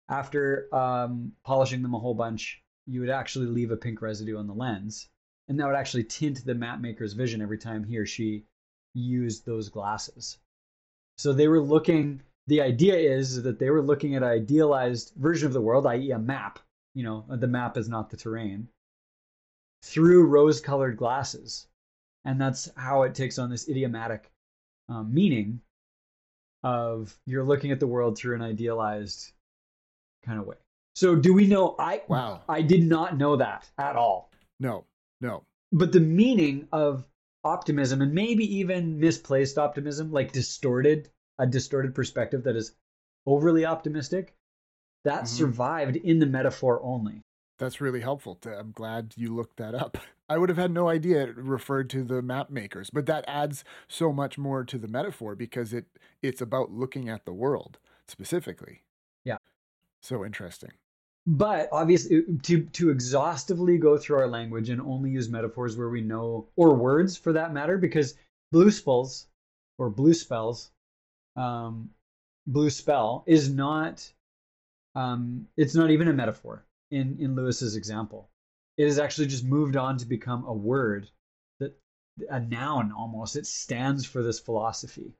after 0.09 0.73
um, 0.73 1.33
polishing 1.43 1.81
them 1.81 1.93
a 1.93 1.99
whole 1.99 2.13
bunch, 2.13 2.61
you 2.85 3.01
would 3.01 3.09
actually 3.09 3.47
leave 3.47 3.71
a 3.71 3.77
pink 3.77 4.01
residue 4.01 4.37
on 4.37 4.47
the 4.47 4.53
lens. 4.53 5.09
And 5.47 5.59
that 5.59 5.67
would 5.67 5.75
actually 5.75 6.03
tint 6.03 6.43
the 6.43 6.55
map 6.55 6.79
maker's 6.79 7.13
vision 7.13 7.41
every 7.41 7.57
time 7.57 7.83
he 7.83 7.97
or 7.97 8.05
she 8.05 8.45
used 8.93 9.45
those 9.45 9.69
glasses. 9.69 10.37
So 11.17 11.33
they 11.33 11.47
were 11.47 11.61
looking, 11.61 12.21
the 12.47 12.61
idea 12.61 12.95
is 12.95 13.43
that 13.43 13.59
they 13.59 13.69
were 13.69 13.81
looking 13.81 14.15
at 14.15 14.23
an 14.23 14.29
idealized 14.29 15.13
version 15.15 15.47
of 15.47 15.53
the 15.53 15.61
world, 15.61 15.85
i.e., 15.87 16.11
a 16.11 16.19
map. 16.19 16.59
You 16.93 17.03
know, 17.03 17.25
the 17.29 17.47
map 17.47 17.77
is 17.77 17.87
not 17.87 18.09
the 18.09 18.17
terrain, 18.17 18.69
through 19.83 20.27
rose 20.27 20.61
colored 20.61 20.97
glasses. 20.97 21.67
And 22.25 22.41
that's 22.41 22.69
how 22.75 23.03
it 23.03 23.15
takes 23.15 23.39
on 23.39 23.49
this 23.49 23.69
idiomatic 23.69 24.31
um, 24.89 25.13
meaning 25.13 25.61
of 26.63 27.17
you're 27.25 27.43
looking 27.43 27.71
at 27.71 27.79
the 27.79 27.87
world 27.87 28.17
through 28.17 28.35
an 28.35 28.41
idealized 28.41 29.31
kind 30.27 30.39
of 30.39 30.45
way. 30.45 30.57
So 30.95 31.15
do 31.15 31.33
we 31.33 31.47
know 31.47 31.75
I 31.79 32.01
wow. 32.07 32.41
I 32.49 32.61
did 32.61 32.83
not 32.83 33.17
know 33.17 33.37
that 33.37 33.69
at 33.77 33.95
all. 33.95 34.31
No. 34.59 34.85
No. 35.21 35.43
But 35.71 35.91
the 35.91 35.99
meaning 35.99 36.67
of 36.71 37.05
optimism 37.43 38.01
and 38.01 38.13
maybe 38.13 38.57
even 38.57 38.99
misplaced 38.99 39.57
optimism, 39.57 40.11
like 40.11 40.31
distorted, 40.31 41.09
a 41.39 41.47
distorted 41.47 41.95
perspective 41.95 42.43
that 42.43 42.55
is 42.55 42.73
overly 43.25 43.65
optimistic, 43.65 44.35
that 45.05 45.23
mm-hmm. 45.23 45.25
survived 45.25 45.95
in 45.95 46.19
the 46.19 46.25
metaphor 46.25 46.81
only. 46.83 47.21
That's 47.59 47.81
really 47.81 48.01
helpful. 48.01 48.35
To, 48.35 48.57
I'm 48.57 48.71
glad 48.71 49.13
you 49.17 49.35
looked 49.35 49.57
that 49.57 49.73
up. 49.73 49.97
I 50.29 50.37
would 50.37 50.49
have 50.49 50.57
had 50.57 50.71
no 50.71 50.89
idea 50.89 51.23
it 51.23 51.37
referred 51.37 51.89
to 51.91 52.03
the 52.03 52.21
map 52.21 52.49
makers, 52.49 52.89
but 52.91 53.05
that 53.05 53.23
adds 53.27 53.63
so 53.87 54.11
much 54.11 54.37
more 54.37 54.65
to 54.65 54.77
the 54.77 54.87
metaphor 54.87 55.35
because 55.35 55.73
it 55.73 55.85
it's 56.21 56.41
about 56.41 56.71
looking 56.71 57.07
at 57.07 57.25
the 57.25 57.33
world 57.33 57.79
specifically. 58.07 58.83
Yeah. 59.23 59.37
So 60.01 60.25
interesting. 60.25 60.71
But 61.25 61.67
obviously, 61.73 62.23
to 62.43 62.63
to 62.63 62.89
exhaustively 62.89 63.77
go 63.77 63.97
through 63.97 64.17
our 64.19 64.29
language 64.29 64.69
and 64.69 64.79
only 64.81 65.09
use 65.11 65.27
metaphors 65.27 65.75
where 65.75 65.89
we 65.89 65.99
know, 65.99 66.47
or 66.55 66.73
words 66.73 67.17
for 67.17 67.33
that 67.33 67.53
matter, 67.53 67.77
because 67.77 68.15
bluspels 68.53 69.25
or 69.77 69.91
bluspels, 69.91 70.69
um, 71.35 71.89
bluspel 72.49 73.23
is 73.25 73.53
not, 73.53 74.09
um, 74.95 75.49
it's 75.57 75.75
not 75.75 75.91
even 75.91 76.07
a 76.07 76.13
metaphor 76.13 76.63
in 76.91 77.17
in 77.19 77.35
Lewis's 77.35 77.75
example. 77.75 78.29
It 78.77 78.85
has 78.85 78.97
actually 78.97 79.27
just 79.27 79.43
moved 79.43 79.75
on 79.75 79.97
to 79.97 80.05
become 80.05 80.45
a 80.45 80.53
word 80.53 81.09
that 81.59 81.77
a 82.29 82.39
noun 82.39 82.93
almost. 82.93 83.35
It 83.35 83.45
stands 83.45 84.05
for 84.05 84.23
this 84.23 84.39
philosophy, 84.39 85.11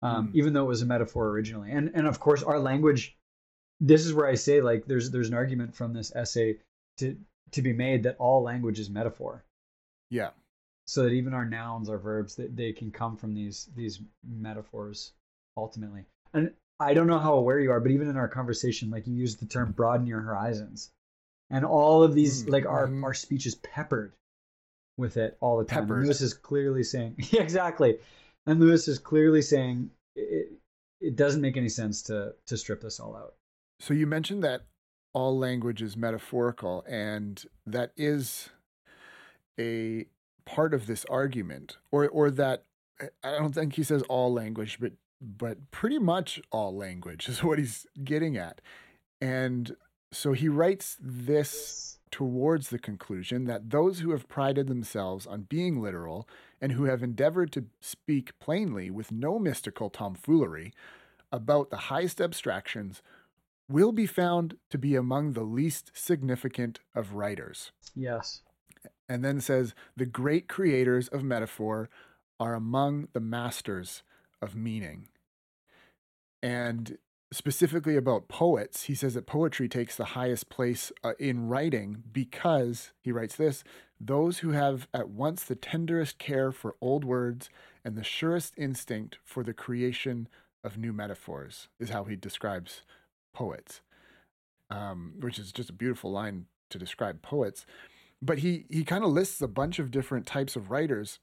um, 0.00 0.28
mm. 0.28 0.34
even 0.34 0.54
though 0.54 0.64
it 0.64 0.68
was 0.68 0.80
a 0.80 0.86
metaphor 0.86 1.28
originally. 1.28 1.72
And 1.72 1.90
and 1.94 2.06
of 2.06 2.20
course, 2.20 2.42
our 2.42 2.58
language 2.58 3.18
this 3.80 4.04
is 4.04 4.12
where 4.12 4.26
I 4.26 4.34
say 4.34 4.60
like 4.60 4.86
there's 4.86 5.10
there's 5.10 5.28
an 5.28 5.34
argument 5.34 5.74
from 5.74 5.92
this 5.92 6.14
essay 6.14 6.58
to 6.98 7.16
to 7.52 7.62
be 7.62 7.72
made 7.72 8.04
that 8.04 8.16
all 8.18 8.42
language 8.42 8.78
is 8.78 8.90
metaphor. 8.90 9.44
Yeah. 10.10 10.30
So 10.86 11.04
that 11.04 11.10
even 11.10 11.34
our 11.34 11.44
nouns, 11.44 11.88
our 11.88 11.98
verbs, 11.98 12.36
that 12.36 12.56
they 12.56 12.72
can 12.72 12.90
come 12.90 13.16
from 13.16 13.34
these 13.34 13.68
these 13.74 14.00
metaphors 14.24 15.12
ultimately. 15.56 16.04
And 16.34 16.52
I 16.78 16.94
don't 16.94 17.06
know 17.06 17.18
how 17.18 17.34
aware 17.34 17.58
you 17.60 17.70
are, 17.70 17.80
but 17.80 17.90
even 17.90 18.08
in 18.08 18.16
our 18.16 18.28
conversation, 18.28 18.90
like 18.90 19.06
you 19.06 19.14
used 19.14 19.40
the 19.40 19.46
term 19.46 19.72
broaden 19.72 20.06
your 20.06 20.20
horizons. 20.20 20.90
And 21.50 21.64
all 21.64 22.02
of 22.02 22.14
these 22.14 22.42
mm-hmm. 22.42 22.52
like 22.52 22.66
our, 22.66 22.86
mm-hmm. 22.86 23.04
our 23.04 23.14
speech 23.14 23.46
is 23.46 23.56
peppered 23.56 24.12
with 24.96 25.16
it 25.16 25.36
all 25.40 25.58
the 25.58 25.64
time. 25.64 25.88
Lewis 25.88 26.20
is 26.20 26.34
clearly 26.34 26.82
saying 26.82 27.16
yeah, 27.30 27.42
exactly. 27.42 27.98
And 28.46 28.60
Lewis 28.60 28.88
is 28.88 28.98
clearly 28.98 29.42
saying 29.42 29.90
it, 30.16 30.52
it 31.00 31.16
doesn't 31.16 31.40
make 31.40 31.56
any 31.56 31.68
sense 31.68 32.02
to 32.02 32.34
to 32.46 32.56
strip 32.56 32.80
this 32.80 33.00
all 33.00 33.16
out. 33.16 33.34
So 33.80 33.94
you 33.94 34.06
mentioned 34.06 34.44
that 34.44 34.66
all 35.14 35.36
language 35.36 35.80
is 35.80 35.96
metaphorical, 35.96 36.84
and 36.86 37.42
that 37.66 37.92
is 37.96 38.50
a 39.58 40.06
part 40.44 40.74
of 40.74 40.86
this 40.86 41.06
argument, 41.06 41.78
or 41.90 42.06
or 42.08 42.30
that 42.30 42.64
eh, 43.00 43.06
I 43.24 43.38
don't 43.38 43.54
think 43.54 43.74
he 43.74 43.82
says 43.82 44.02
all 44.02 44.32
language, 44.32 44.78
but 44.78 44.92
but 45.20 45.70
pretty 45.70 45.98
much 45.98 46.40
all 46.52 46.76
language 46.76 47.28
is 47.30 47.42
what 47.42 47.58
he's 47.58 47.86
getting 48.04 48.36
at. 48.36 48.60
And 49.20 49.74
so 50.12 50.32
he 50.34 50.48
writes 50.48 50.96
this 51.00 51.98
towards 52.10 52.68
the 52.68 52.78
conclusion 52.78 53.44
that 53.44 53.70
those 53.70 54.00
who 54.00 54.10
have 54.10 54.28
prided 54.28 54.66
themselves 54.66 55.26
on 55.26 55.42
being 55.42 55.80
literal 55.80 56.28
and 56.60 56.72
who 56.72 56.84
have 56.84 57.02
endeavored 57.02 57.52
to 57.52 57.66
speak 57.80 58.38
plainly 58.40 58.90
with 58.90 59.12
no 59.12 59.38
mystical 59.38 59.88
tomfoolery 59.88 60.72
about 61.30 61.70
the 61.70 61.76
highest 61.76 62.20
abstractions 62.20 63.00
will 63.70 63.92
be 63.92 64.06
found 64.06 64.56
to 64.70 64.78
be 64.78 64.96
among 64.96 65.32
the 65.32 65.42
least 65.42 65.92
significant 65.94 66.80
of 66.94 67.14
writers. 67.14 67.72
Yes. 67.94 68.42
And 69.08 69.24
then 69.24 69.40
says, 69.40 69.74
the 69.96 70.06
great 70.06 70.48
creators 70.48 71.08
of 71.08 71.22
metaphor 71.22 71.88
are 72.38 72.54
among 72.54 73.08
the 73.12 73.20
masters 73.20 74.02
of 74.42 74.56
meaning. 74.56 75.08
And 76.42 76.98
specifically 77.32 77.96
about 77.96 78.28
poets, 78.28 78.84
he 78.84 78.94
says 78.94 79.14
that 79.14 79.26
poetry 79.26 79.68
takes 79.68 79.96
the 79.96 80.04
highest 80.16 80.48
place 80.48 80.90
uh, 81.04 81.12
in 81.18 81.48
writing 81.48 82.02
because, 82.10 82.92
he 83.00 83.12
writes 83.12 83.36
this, 83.36 83.62
those 84.00 84.38
who 84.38 84.50
have 84.50 84.88
at 84.94 85.10
once 85.10 85.44
the 85.44 85.54
tenderest 85.54 86.18
care 86.18 86.50
for 86.50 86.76
old 86.80 87.04
words 87.04 87.50
and 87.84 87.94
the 87.94 88.02
surest 88.02 88.54
instinct 88.56 89.18
for 89.22 89.44
the 89.44 89.52
creation 89.52 90.28
of 90.64 90.78
new 90.78 90.92
metaphors, 90.92 91.68
is 91.78 91.90
how 91.90 92.04
he 92.04 92.16
describes 92.16 92.82
poets, 93.32 93.80
um, 94.70 95.14
which 95.20 95.38
is 95.38 95.52
just 95.52 95.70
a 95.70 95.74
beautiful 95.74 96.10
line 96.10 96.46
to 96.70 96.78
describe 96.78 97.22
poets. 97.22 97.66
But 98.22 98.38
he 98.38 98.66
he 98.68 98.84
kind 98.84 99.04
of 99.04 99.10
lists 99.10 99.40
a 99.40 99.48
bunch 99.48 99.78
of 99.78 99.90
different 99.90 100.26
types 100.26 100.56
of 100.56 100.70
writers 100.70 101.20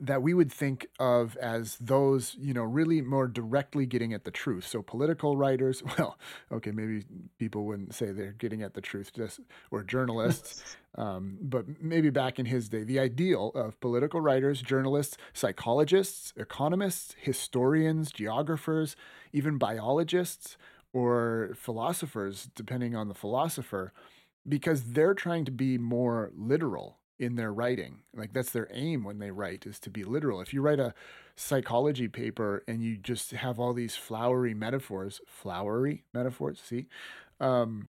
that 0.00 0.22
we 0.22 0.32
would 0.32 0.50
think 0.50 0.86
of 0.98 1.36
as 1.36 1.76
those, 1.78 2.34
you 2.40 2.54
know, 2.54 2.62
really 2.62 3.02
more 3.02 3.28
directly 3.28 3.84
getting 3.84 4.14
at 4.14 4.24
the 4.24 4.30
truth. 4.30 4.66
So 4.66 4.80
political 4.80 5.36
writers, 5.36 5.82
well, 5.98 6.18
okay, 6.50 6.70
maybe 6.70 7.04
people 7.38 7.64
wouldn't 7.64 7.94
say 7.94 8.06
they're 8.06 8.32
getting 8.32 8.62
at 8.62 8.74
the 8.74 8.80
truth, 8.80 9.12
just 9.12 9.40
or 9.70 9.82
journalists, 9.82 10.76
um, 10.96 11.38
but 11.42 11.82
maybe 11.82 12.10
back 12.10 12.38
in 12.38 12.46
his 12.46 12.68
day, 12.68 12.84
the 12.84 12.98
ideal 12.98 13.52
of 13.54 13.78
political 13.80 14.20
writers, 14.20 14.62
journalists, 14.62 15.16
psychologists, 15.32 16.32
economists, 16.36 17.14
historians, 17.20 18.10
geographers, 18.10 18.96
even 19.32 19.58
biologists 19.58 20.56
or 20.92 21.52
philosophers, 21.56 22.48
depending 22.54 22.94
on 22.94 23.08
the 23.08 23.14
philosopher, 23.14 23.92
because 24.48 24.92
they're 24.92 25.14
trying 25.14 25.44
to 25.44 25.50
be 25.50 25.78
more 25.78 26.30
literal 26.36 26.98
in 27.18 27.36
their 27.36 27.52
writing. 27.52 28.00
Like 28.14 28.32
that's 28.32 28.50
their 28.50 28.68
aim 28.72 29.04
when 29.04 29.18
they 29.18 29.30
write 29.30 29.64
is 29.66 29.78
to 29.80 29.90
be 29.90 30.04
literal. 30.04 30.40
If 30.40 30.52
you 30.52 30.60
write 30.60 30.80
a 30.80 30.94
psychology 31.36 32.08
paper 32.08 32.64
and 32.66 32.82
you 32.82 32.96
just 32.96 33.30
have 33.30 33.60
all 33.60 33.72
these 33.72 33.94
flowery 33.94 34.54
metaphors, 34.54 35.20
flowery 35.26 36.04
metaphors, 36.12 36.60
see, 36.60 36.86
um, 37.40 37.88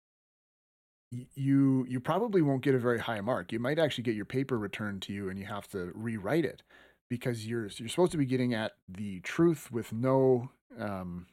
you 1.10 1.86
you 1.88 2.00
probably 2.00 2.42
won't 2.42 2.62
get 2.62 2.74
a 2.74 2.78
very 2.78 2.98
high 2.98 3.20
mark. 3.20 3.52
You 3.52 3.58
might 3.58 3.78
actually 3.78 4.04
get 4.04 4.14
your 4.14 4.24
paper 4.24 4.58
returned 4.58 5.02
to 5.02 5.12
you 5.12 5.28
and 5.28 5.38
you 5.38 5.46
have 5.46 5.68
to 5.68 5.90
rewrite 5.94 6.44
it 6.44 6.62
because 7.08 7.46
you're 7.46 7.68
you're 7.76 7.88
supposed 7.88 8.12
to 8.12 8.18
be 8.18 8.26
getting 8.26 8.54
at 8.54 8.72
the 8.88 9.20
truth 9.20 9.70
with 9.70 9.92
no 9.92 10.50
um, 10.78 11.26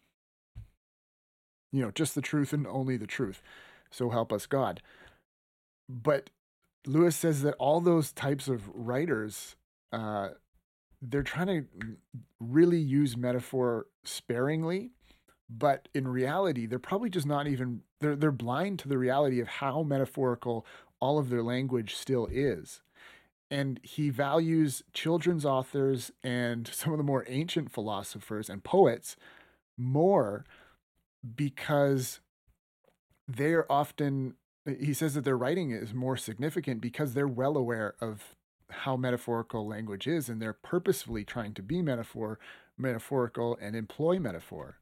you 1.75 1.81
know 1.81 1.91
just 1.91 2.15
the 2.15 2.21
truth 2.21 2.53
and 2.53 2.65
only 2.67 2.95
the 2.97 3.07
truth. 3.07 3.41
So 3.91 4.09
help 4.09 4.31
us 4.31 4.45
God. 4.45 4.81
But 5.89 6.29
Lewis 6.87 7.15
says 7.15 7.41
that 7.41 7.55
all 7.55 7.81
those 7.81 8.11
types 8.11 8.47
of 8.47 8.69
writers, 8.73 9.55
uh, 9.91 10.29
they're 11.01 11.23
trying 11.23 11.47
to 11.47 11.65
really 12.39 12.79
use 12.79 13.17
metaphor 13.17 13.87
sparingly, 14.03 14.91
but 15.49 15.89
in 15.93 16.07
reality, 16.07 16.65
they're 16.65 16.79
probably 16.79 17.09
just 17.09 17.27
not 17.27 17.47
even 17.47 17.81
they're 17.99 18.15
they're 18.15 18.31
blind 18.31 18.79
to 18.79 18.87
the 18.87 18.97
reality 18.97 19.39
of 19.39 19.47
how 19.47 19.83
metaphorical 19.83 20.65
all 20.99 21.19
of 21.19 21.29
their 21.29 21.43
language 21.43 21.95
still 21.95 22.27
is. 22.31 22.81
And 23.51 23.79
he 23.83 24.09
values 24.09 24.81
children's 24.93 25.45
authors 25.45 26.11
and 26.23 26.67
some 26.67 26.93
of 26.93 26.97
the 26.97 27.03
more 27.03 27.25
ancient 27.27 27.71
philosophers 27.71 28.49
and 28.49 28.63
poets 28.63 29.17
more 29.77 30.45
because 31.35 32.19
they're 33.27 33.69
often 33.71 34.35
he 34.79 34.93
says 34.93 35.13
that 35.13 35.23
their 35.23 35.37
writing 35.37 35.71
is 35.71 35.93
more 35.93 36.17
significant 36.17 36.81
because 36.81 37.13
they're 37.13 37.27
well 37.27 37.55
aware 37.55 37.95
of 38.01 38.35
how 38.69 38.97
metaphorical 38.97 39.67
language 39.67 40.07
is 40.07 40.27
and 40.27 40.41
they're 40.41 40.53
purposefully 40.53 41.23
trying 41.23 41.53
to 41.53 41.61
be 41.61 41.81
metaphor 41.81 42.39
metaphorical 42.77 43.57
and 43.61 43.75
employ 43.75 44.19
metaphor. 44.19 44.79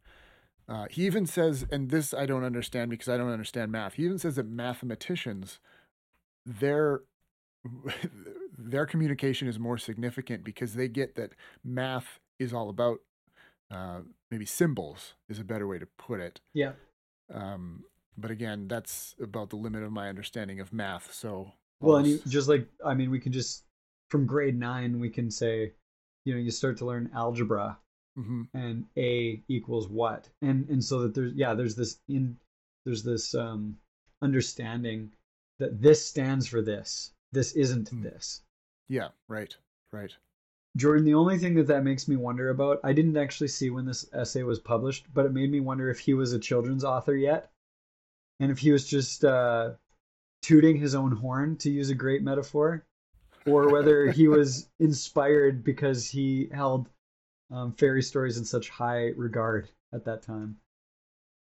Uh, 0.68 0.86
he 0.90 1.06
even 1.06 1.26
says 1.26 1.66
and 1.72 1.90
this 1.90 2.14
i 2.14 2.26
don't 2.26 2.46
understand 2.46 2.90
because 2.90 3.10
i 3.10 3.18
don't 3.18 3.32
understand 3.32 3.70
math 3.70 3.96
he 3.96 4.06
even 4.06 4.18
says 4.18 4.38
that 4.38 4.48
mathematicians 4.48 5.60
their 6.46 7.02
their 8.58 8.86
communication 8.86 9.48
is 9.48 9.60
more 9.60 9.78
significant 9.78 10.44
because 10.44 10.76
they 10.76 10.88
get 10.88 11.16
that 11.16 11.32
math 11.64 12.20
is 12.40 12.54
all 12.54 12.70
about 12.70 13.00
uh, 13.74 14.00
maybe 14.30 14.46
symbols 14.46 15.14
is 15.30 15.40
a 15.40 15.44
better 15.44 15.68
way 15.68 15.80
to 15.80 15.88
put 15.98 16.20
it 16.20 16.40
yeah 16.54 16.74
um, 17.34 17.84
but 18.18 18.32
again, 18.32 18.68
that's 18.68 19.16
about 19.22 19.50
the 19.50 19.56
limit 19.56 19.84
of 19.84 19.92
my 19.92 20.10
understanding 20.10 20.60
of 20.60 20.74
math. 20.74 21.14
So 21.14 21.52
well, 21.80 21.98
and 21.98 22.08
you, 22.08 22.20
just 22.28 22.48
like 22.48 22.68
I 22.86 22.94
mean, 22.94 23.10
we 23.12 23.20
can 23.20 23.32
just 23.32 23.64
from 24.10 24.26
grade 24.26 24.58
nine, 24.58 25.00
we 25.00 25.10
can 25.10 25.32
say, 25.32 25.74
you 26.26 26.34
know, 26.34 26.40
you 26.40 26.52
start 26.52 26.78
to 26.78 26.86
learn 26.86 27.10
algebra, 27.16 27.78
mm-hmm. 28.18 28.44
and 28.54 28.86
a 28.98 29.42
equals 29.48 29.88
what, 29.88 30.30
and 30.42 30.70
and 30.70 30.84
so 30.84 31.02
that 31.02 31.16
there's 31.16 31.34
yeah, 31.34 31.54
there's 31.54 31.76
this 31.76 32.00
in 32.08 32.38
there's 32.86 33.04
this 33.04 33.34
um 33.34 33.78
understanding 34.22 35.12
that 35.60 35.82
this 35.82 36.06
stands 36.06 36.48
for 36.48 36.62
this. 36.62 37.12
This 37.32 37.54
isn't 37.54 37.92
mm. 37.92 38.04
this. 38.04 38.42
Yeah. 38.88 39.10
Right. 39.28 39.56
Right. 39.92 40.12
Jordan, 40.76 41.06
the 41.06 41.14
only 41.14 41.38
thing 41.38 41.54
that 41.56 41.68
that 41.68 41.84
makes 41.84 42.08
me 42.08 42.16
wonder 42.16 42.50
about, 42.50 42.80
I 42.84 42.94
didn't 42.94 43.18
actually 43.18 43.50
see 43.50 43.70
when 43.70 43.86
this 43.86 44.10
essay 44.14 44.44
was 44.44 44.60
published, 44.60 45.06
but 45.14 45.26
it 45.26 45.34
made 45.34 45.52
me 45.52 45.60
wonder 45.60 45.90
if 45.90 46.00
he 46.00 46.14
was 46.14 46.34
a 46.34 46.40
children's 46.40 46.84
author 46.84 47.16
yet 47.16 47.52
and 48.40 48.52
if 48.52 48.60
he 48.60 48.72
was 48.72 48.86
just 48.86 49.24
uh, 49.24 49.72
tooting 50.42 50.78
his 50.78 50.96
own 50.96 51.12
horn, 51.12 51.56
to 51.58 51.70
use 51.70 51.90
a 51.90 51.96
great 51.96 52.24
metaphor, 52.24 52.86
or 53.46 53.72
whether 53.72 54.12
he 54.12 54.28
was 54.28 54.70
inspired 54.80 55.64
because 55.64 56.10
he 56.10 56.50
held 56.52 56.90
um, 57.52 57.72
fairy 57.72 58.02
stories 58.02 58.38
in 58.38 58.46
such 58.46 58.70
high 58.70 59.12
regard 59.16 59.70
at 59.94 60.06
that 60.06 60.24
time. 60.24 60.58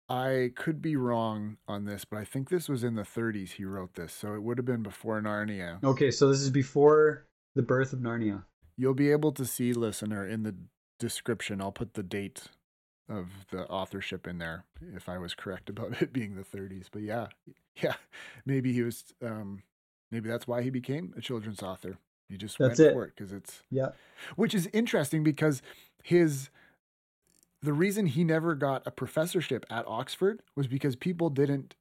I 0.08 0.52
could 0.56 0.82
be 0.82 0.96
wrong 0.96 1.58
on 1.68 1.86
this, 1.86 2.06
but 2.06 2.18
I 2.18 2.26
think 2.26 2.50
this 2.50 2.70
was 2.70 2.84
in 2.84 2.94
the 2.94 3.02
30s 3.02 3.54
he 3.54 3.66
wrote 3.66 3.96
this, 3.96 4.14
so 4.14 4.36
it 4.36 4.44
would 4.44 4.60
have 4.60 4.66
been 4.66 4.84
before 4.84 5.20
Narnia. 5.20 5.84
Okay, 5.84 6.12
so 6.12 6.30
this 6.30 6.42
is 6.42 6.52
before 6.52 7.26
the 7.56 7.64
birth 7.64 7.92
of 7.92 8.00
Narnia. 8.00 8.44
You'll 8.78 8.94
be 8.94 9.12
able 9.12 9.32
to 9.34 9.46
see, 9.46 9.74
listener, 9.74 10.28
in 10.28 10.44
the 10.44 10.56
description, 11.00 11.62
I'll 11.62 11.72
put 11.72 11.94
the 11.94 12.04
date 12.04 12.44
of 13.08 13.28
the 13.52 13.66
authorship 13.68 14.28
in 14.28 14.40
there 14.40 14.66
if 14.96 15.08
I 15.08 15.18
was 15.18 15.34
correct 15.34 15.70
about 15.70 16.02
it 16.02 16.12
being 16.12 16.36
the 16.36 16.44
30s. 16.44 16.88
But 16.92 17.04
yeah, 17.04 17.28
yeah, 17.82 17.96
maybe 18.46 18.74
he 18.74 18.82
was. 18.82 19.14
Um, 19.24 19.64
maybe 20.12 20.30
that's 20.30 20.48
why 20.48 20.62
he 20.62 20.70
became 20.70 21.14
a 21.18 21.22
children's 21.22 21.62
author. 21.62 21.98
He 22.30 22.38
just 22.38 22.58
that's 22.58 22.80
went 22.80 22.92
it. 22.92 22.94
for 22.94 23.06
it 23.06 23.14
because 23.16 23.32
it's 23.32 23.62
yeah, 23.70 23.90
which 24.36 24.56
is 24.56 24.68
interesting 24.74 25.24
because 25.24 25.62
his 26.04 26.50
the 27.62 27.74
reason 27.74 28.06
he 28.08 28.24
never 28.24 28.56
got 28.56 28.84
a 28.86 28.92
professorship 28.92 29.66
at 29.70 29.86
Oxford 29.88 30.42
was 30.56 30.68
because 30.68 30.96
people 30.96 31.30
didn't 31.30 31.76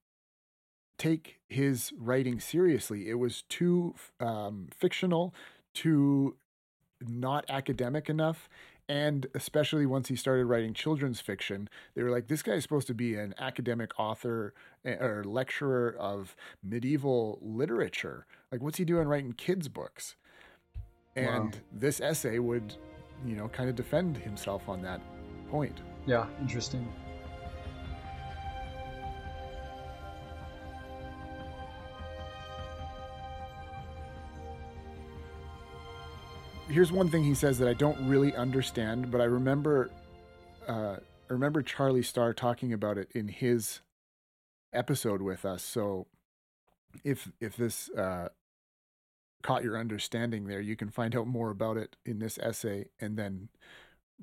take 0.98 1.40
his 1.48 1.92
writing 1.98 2.40
seriously. 2.40 3.09
It 3.09 3.14
was 3.14 3.42
too 3.48 3.94
um, 4.20 4.68
fictional, 4.76 5.35
too 5.74 6.37
not 7.08 7.44
academic 7.48 8.08
enough 8.08 8.48
and 8.88 9.26
especially 9.34 9.86
once 9.86 10.08
he 10.08 10.16
started 10.16 10.44
writing 10.44 10.74
children's 10.74 11.20
fiction, 11.20 11.68
they 11.94 12.02
were 12.02 12.10
like, 12.10 12.28
this 12.28 12.42
guy 12.42 12.52
is 12.52 12.62
supposed 12.62 12.86
to 12.88 12.94
be 12.94 13.14
an 13.16 13.34
academic 13.38 13.98
author 13.98 14.52
eh, 14.84 14.96
or 15.00 15.24
lecturer 15.24 15.96
of 15.98 16.36
medieval 16.62 17.38
literature. 17.40 18.26
Like, 18.52 18.62
what's 18.62 18.76
he 18.76 18.84
doing 18.84 19.08
writing 19.08 19.32
kids' 19.32 19.68
books? 19.68 20.16
And 21.16 21.54
wow. 21.54 21.60
this 21.72 22.00
essay 22.00 22.38
would, 22.38 22.74
you 23.24 23.36
know, 23.36 23.48
kind 23.48 23.70
of 23.70 23.76
defend 23.76 24.18
himself 24.18 24.68
on 24.68 24.82
that 24.82 25.00
point. 25.50 25.80
Yeah, 26.06 26.26
interesting. 26.42 26.86
Here's 36.74 36.90
one 36.90 37.08
thing 37.08 37.22
he 37.22 37.34
says 37.34 37.56
that 37.58 37.68
I 37.68 37.72
don't 37.72 38.08
really 38.08 38.34
understand, 38.34 39.12
but 39.12 39.20
I 39.20 39.24
remember 39.24 39.90
uh, 40.66 40.96
I 40.96 41.32
remember 41.32 41.62
Charlie 41.62 42.02
Starr 42.02 42.34
talking 42.34 42.72
about 42.72 42.98
it 42.98 43.10
in 43.14 43.28
his 43.28 43.80
episode 44.72 45.22
with 45.22 45.44
us. 45.44 45.62
So 45.62 46.08
if 47.04 47.30
if 47.40 47.56
this 47.56 47.90
uh, 47.90 48.30
caught 49.42 49.62
your 49.62 49.78
understanding 49.78 50.46
there, 50.46 50.60
you 50.60 50.74
can 50.74 50.90
find 50.90 51.14
out 51.14 51.28
more 51.28 51.50
about 51.50 51.76
it 51.76 51.94
in 52.04 52.18
this 52.18 52.38
essay, 52.38 52.87
and 53.00 53.16
then 53.16 53.50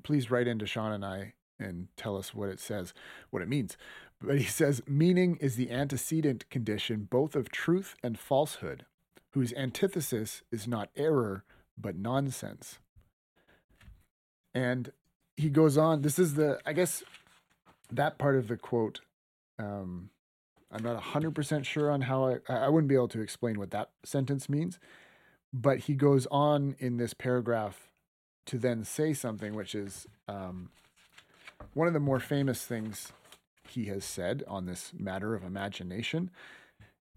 please 0.02 0.30
write 0.30 0.46
into 0.46 0.66
Sean 0.66 0.92
and 0.92 1.06
I 1.06 1.32
and 1.58 1.88
tell 1.96 2.18
us 2.18 2.34
what 2.34 2.50
it 2.50 2.60
says, 2.60 2.92
what 3.30 3.40
it 3.40 3.48
means. 3.48 3.78
But 4.20 4.38
he 4.38 4.44
says 4.44 4.82
meaning 4.86 5.36
is 5.40 5.56
the 5.56 5.70
antecedent 5.70 6.50
condition 6.50 7.08
both 7.10 7.34
of 7.34 7.50
truth 7.50 7.94
and 8.02 8.18
falsehood, 8.18 8.84
whose 9.30 9.54
antithesis 9.54 10.42
is 10.52 10.68
not 10.68 10.90
error 10.96 11.44
but 11.78 11.96
nonsense. 11.96 12.78
And 14.54 14.92
he 15.36 15.48
goes 15.48 15.78
on. 15.78 16.02
This 16.02 16.18
is 16.18 16.34
the, 16.34 16.58
I 16.66 16.72
guess, 16.72 17.02
that 17.90 18.18
part 18.18 18.36
of 18.36 18.48
the 18.48 18.56
quote. 18.56 19.00
Um, 19.58 20.10
I'm 20.70 20.82
not 20.82 21.00
100% 21.02 21.64
sure 21.64 21.90
on 21.90 22.02
how 22.02 22.26
I, 22.26 22.38
I 22.48 22.68
wouldn't 22.68 22.88
be 22.88 22.94
able 22.94 23.08
to 23.08 23.20
explain 23.20 23.58
what 23.58 23.70
that 23.70 23.90
sentence 24.04 24.48
means. 24.48 24.78
But 25.52 25.80
he 25.80 25.94
goes 25.94 26.26
on 26.30 26.76
in 26.78 26.96
this 26.96 27.12
paragraph 27.12 27.88
to 28.46 28.58
then 28.58 28.84
say 28.84 29.12
something, 29.12 29.54
which 29.54 29.74
is 29.74 30.06
um, 30.26 30.70
one 31.74 31.86
of 31.86 31.92
the 31.92 32.00
more 32.00 32.20
famous 32.20 32.64
things 32.64 33.12
he 33.68 33.86
has 33.86 34.04
said 34.04 34.42
on 34.48 34.66
this 34.66 34.92
matter 34.98 35.34
of 35.34 35.44
imagination. 35.44 36.30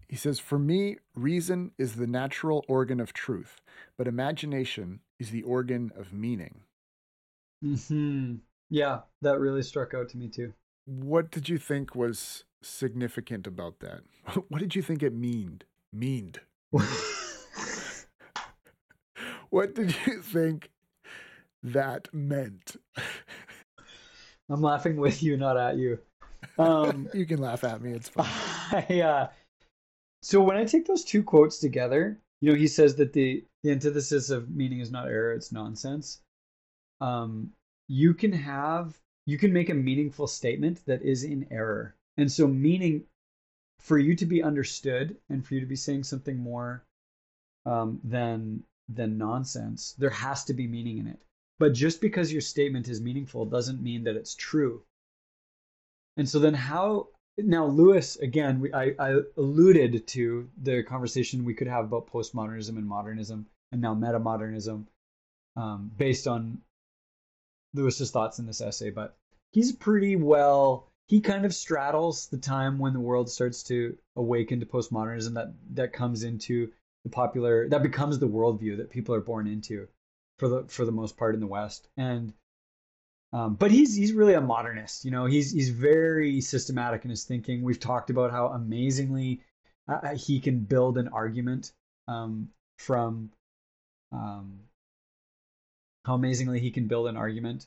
He 0.08 0.16
says, 0.16 0.38
For 0.38 0.58
me, 0.58 0.96
reason 1.14 1.72
is 1.78 1.96
the 1.96 2.06
natural 2.06 2.64
organ 2.68 3.00
of 3.00 3.12
truth, 3.12 3.60
but 3.96 4.06
imagination 4.06 5.00
is 5.18 5.30
the 5.30 5.42
organ 5.42 5.90
of 5.96 6.12
meaning. 6.12 6.60
Hmm. 7.62 8.36
Yeah, 8.68 9.00
that 9.22 9.40
really 9.40 9.62
struck 9.62 9.94
out 9.94 10.08
to 10.10 10.18
me 10.18 10.28
too. 10.28 10.52
What 10.84 11.30
did 11.30 11.48
you 11.48 11.58
think 11.58 11.94
was 11.94 12.44
significant 12.62 13.46
about 13.46 13.80
that? 13.80 14.02
What 14.48 14.60
did 14.60 14.74
you 14.74 14.82
think 14.82 15.02
it 15.02 15.14
meaned? 15.14 15.64
Meaned. 15.92 16.40
what 19.50 19.74
did 19.74 19.96
you 20.06 20.20
think 20.22 20.70
that 21.62 22.08
meant? 22.12 22.76
I'm 24.48 24.62
laughing 24.62 24.96
with 24.96 25.22
you, 25.22 25.36
not 25.36 25.56
at 25.56 25.76
you. 25.76 25.98
Um, 26.58 27.08
you 27.12 27.26
can 27.26 27.38
laugh 27.38 27.64
at 27.64 27.82
me. 27.82 27.92
It's 27.92 28.08
fine. 28.08 28.26
Uh, 28.72 29.28
so 30.22 30.42
when 30.42 30.56
I 30.56 30.64
take 30.64 30.86
those 30.86 31.04
two 31.04 31.22
quotes 31.22 31.58
together, 31.58 32.20
you 32.40 32.50
know, 32.50 32.58
he 32.58 32.68
says 32.68 32.96
that 32.96 33.12
the 33.12 33.44
the 33.62 33.70
antithesis 33.72 34.30
of 34.30 34.50
meaning 34.50 34.80
is 34.80 34.90
not 34.90 35.08
error, 35.08 35.32
it's 35.32 35.52
nonsense. 35.52 36.20
Um, 37.00 37.52
you 37.88 38.14
can 38.14 38.32
have 38.32 38.98
you 39.26 39.38
can 39.38 39.52
make 39.52 39.70
a 39.70 39.74
meaningful 39.74 40.26
statement 40.26 40.84
that 40.86 41.02
is 41.02 41.24
in 41.24 41.46
error. 41.50 41.96
And 42.16 42.30
so 42.30 42.46
meaning 42.46 43.04
for 43.80 43.98
you 43.98 44.14
to 44.16 44.26
be 44.26 44.42
understood 44.42 45.16
and 45.28 45.44
for 45.44 45.54
you 45.54 45.60
to 45.60 45.66
be 45.66 45.76
saying 45.76 46.04
something 46.04 46.38
more 46.38 46.84
um, 47.64 48.00
than 48.04 48.62
than 48.88 49.18
nonsense, 49.18 49.94
there 49.98 50.10
has 50.10 50.44
to 50.44 50.54
be 50.54 50.66
meaning 50.66 50.98
in 50.98 51.06
it. 51.08 51.20
But 51.58 51.72
just 51.72 52.00
because 52.00 52.32
your 52.32 52.40
statement 52.40 52.88
is 52.88 53.00
meaningful 53.00 53.46
doesn't 53.46 53.82
mean 53.82 54.04
that 54.04 54.16
it's 54.16 54.34
true. 54.34 54.82
And 56.16 56.28
so 56.28 56.38
then 56.38 56.54
how 56.54 57.08
now 57.38 57.66
Lewis 57.66 58.16
again 58.16 58.60
we, 58.60 58.72
I, 58.72 58.94
I 58.98 59.20
alluded 59.36 60.06
to 60.08 60.48
the 60.62 60.82
conversation 60.82 61.44
we 61.44 61.54
could 61.54 61.68
have 61.68 61.84
about 61.84 62.10
postmodernism 62.10 62.76
and 62.76 62.86
modernism 62.86 63.46
and 63.72 63.80
now 63.80 63.94
metamodernism 63.94 64.86
um, 65.56 65.90
based 65.96 66.26
on 66.26 66.60
Lewis's 67.74 68.10
thoughts 68.10 68.38
in 68.38 68.46
this 68.46 68.60
essay, 68.60 68.90
but 68.90 69.16
he's 69.52 69.72
pretty 69.72 70.16
well 70.16 70.88
he 71.08 71.20
kind 71.20 71.44
of 71.44 71.54
straddles 71.54 72.26
the 72.28 72.38
time 72.38 72.78
when 72.78 72.92
the 72.92 73.00
world 73.00 73.30
starts 73.30 73.62
to 73.64 73.96
awaken 74.16 74.60
to 74.60 74.66
postmodernism 74.66 75.34
that 75.34 75.54
that 75.74 75.92
comes 75.92 76.24
into 76.24 76.72
the 77.04 77.10
popular 77.10 77.68
that 77.68 77.82
becomes 77.82 78.18
the 78.18 78.28
worldview 78.28 78.76
that 78.78 78.90
people 78.90 79.14
are 79.14 79.20
born 79.20 79.46
into 79.46 79.86
for 80.38 80.48
the 80.48 80.64
for 80.64 80.84
the 80.84 80.92
most 80.92 81.16
part 81.16 81.34
in 81.34 81.40
the 81.40 81.46
West. 81.46 81.88
And 81.96 82.32
um, 83.32 83.54
but 83.54 83.70
he's 83.70 83.94
he's 83.94 84.12
really 84.12 84.34
a 84.34 84.40
modernist. 84.40 85.04
You 85.04 85.10
know, 85.10 85.26
he's 85.26 85.52
he's 85.52 85.70
very 85.70 86.40
systematic 86.40 87.04
in 87.04 87.10
his 87.10 87.24
thinking. 87.24 87.62
We've 87.62 87.80
talked 87.80 88.10
about 88.10 88.30
how 88.30 88.48
amazingly 88.48 89.42
uh, 89.88 89.98
uh 90.02 90.16
he 90.16 90.40
can 90.40 90.60
build 90.60 90.98
an 90.98 91.08
argument 91.08 91.72
um, 92.08 92.48
from 92.78 93.30
um, 94.12 94.60
how 96.04 96.14
amazingly 96.14 96.60
he 96.60 96.70
can 96.70 96.86
build 96.86 97.08
an 97.08 97.16
argument. 97.16 97.66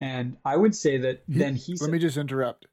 And 0.00 0.36
I 0.44 0.56
would 0.56 0.74
say 0.74 0.98
that 0.98 1.22
He- 1.26 1.38
then 1.38 1.54
he's 1.54 1.80
Let 1.80 1.90
me 1.90 1.98
just 1.98 2.16
interrupt. 2.16 2.66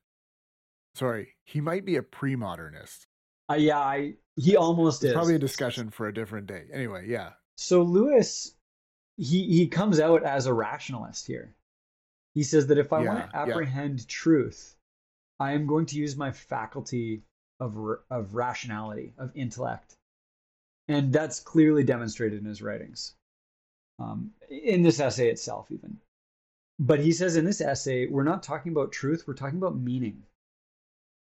Sorry, 0.95 1.35
he 1.43 1.59
might 1.61 1.85
be 1.85 1.97
a 1.97 2.03
pre-modernist. 2.03 3.07
uh, 3.49 3.55
yeah, 3.55 3.79
I 3.79 4.15
he 4.35 4.55
almost 4.55 5.03
It's 5.03 5.09
is 5.09 5.13
probably 5.13 5.35
a 5.35 5.39
discussion 5.39 5.89
for 5.89 6.07
a 6.07 6.13
different 6.13 6.47
day. 6.47 6.65
Anyway, 6.73 7.05
yeah. 7.07 7.31
So 7.57 7.83
Lewis, 7.83 8.55
he 9.17 9.47
he 9.47 9.67
comes 9.67 9.99
out 9.99 10.23
as 10.23 10.47
a 10.47 10.53
rationalist 10.53 11.27
here. 11.27 11.53
He 12.35 12.43
says 12.43 12.67
that 12.67 12.77
if 12.77 12.93
I 12.93 12.99
want 12.99 13.19
Yeah, 13.19 13.25
to 13.25 13.31
yeah. 13.33 13.41
apprehend 13.53 14.07
truth, 14.07 14.77
I 15.39 15.53
am 15.53 15.65
going 15.65 15.87
to 15.87 15.97
use 15.97 16.15
my 16.15 16.31
faculty 16.31 17.23
of 17.59 17.77
of 18.11 18.35
rationality, 18.35 19.13
of 19.17 19.31
intellect, 19.35 19.95
and 20.87 21.11
that's 21.11 21.39
clearly 21.39 21.83
demonstrated 21.83 22.39
in 22.39 22.45
his 22.45 22.61
writings, 22.61 23.15
um, 23.97 24.33
in 24.49 24.83
this 24.83 24.99
essay 24.99 25.29
itself, 25.29 25.71
even. 25.71 25.99
But 26.77 26.99
he 26.99 27.13
says 27.13 27.37
in 27.37 27.45
this 27.45 27.61
essay, 27.61 28.07
we're 28.07 28.23
not 28.23 28.43
talking 28.43 28.73
about 28.73 28.91
truth; 28.91 29.25
we're 29.27 29.33
talking 29.33 29.57
about 29.57 29.77
meaning. 29.77 30.23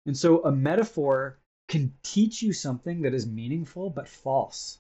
And 0.05 0.17
so, 0.17 0.43
a 0.43 0.51
metaphor 0.51 1.39
can 1.69 1.93
teach 2.03 2.41
you 2.41 2.51
something 2.51 3.01
that 3.01 3.13
is 3.13 3.25
meaningful 3.25 3.89
but 3.89 4.07
false. 4.07 4.79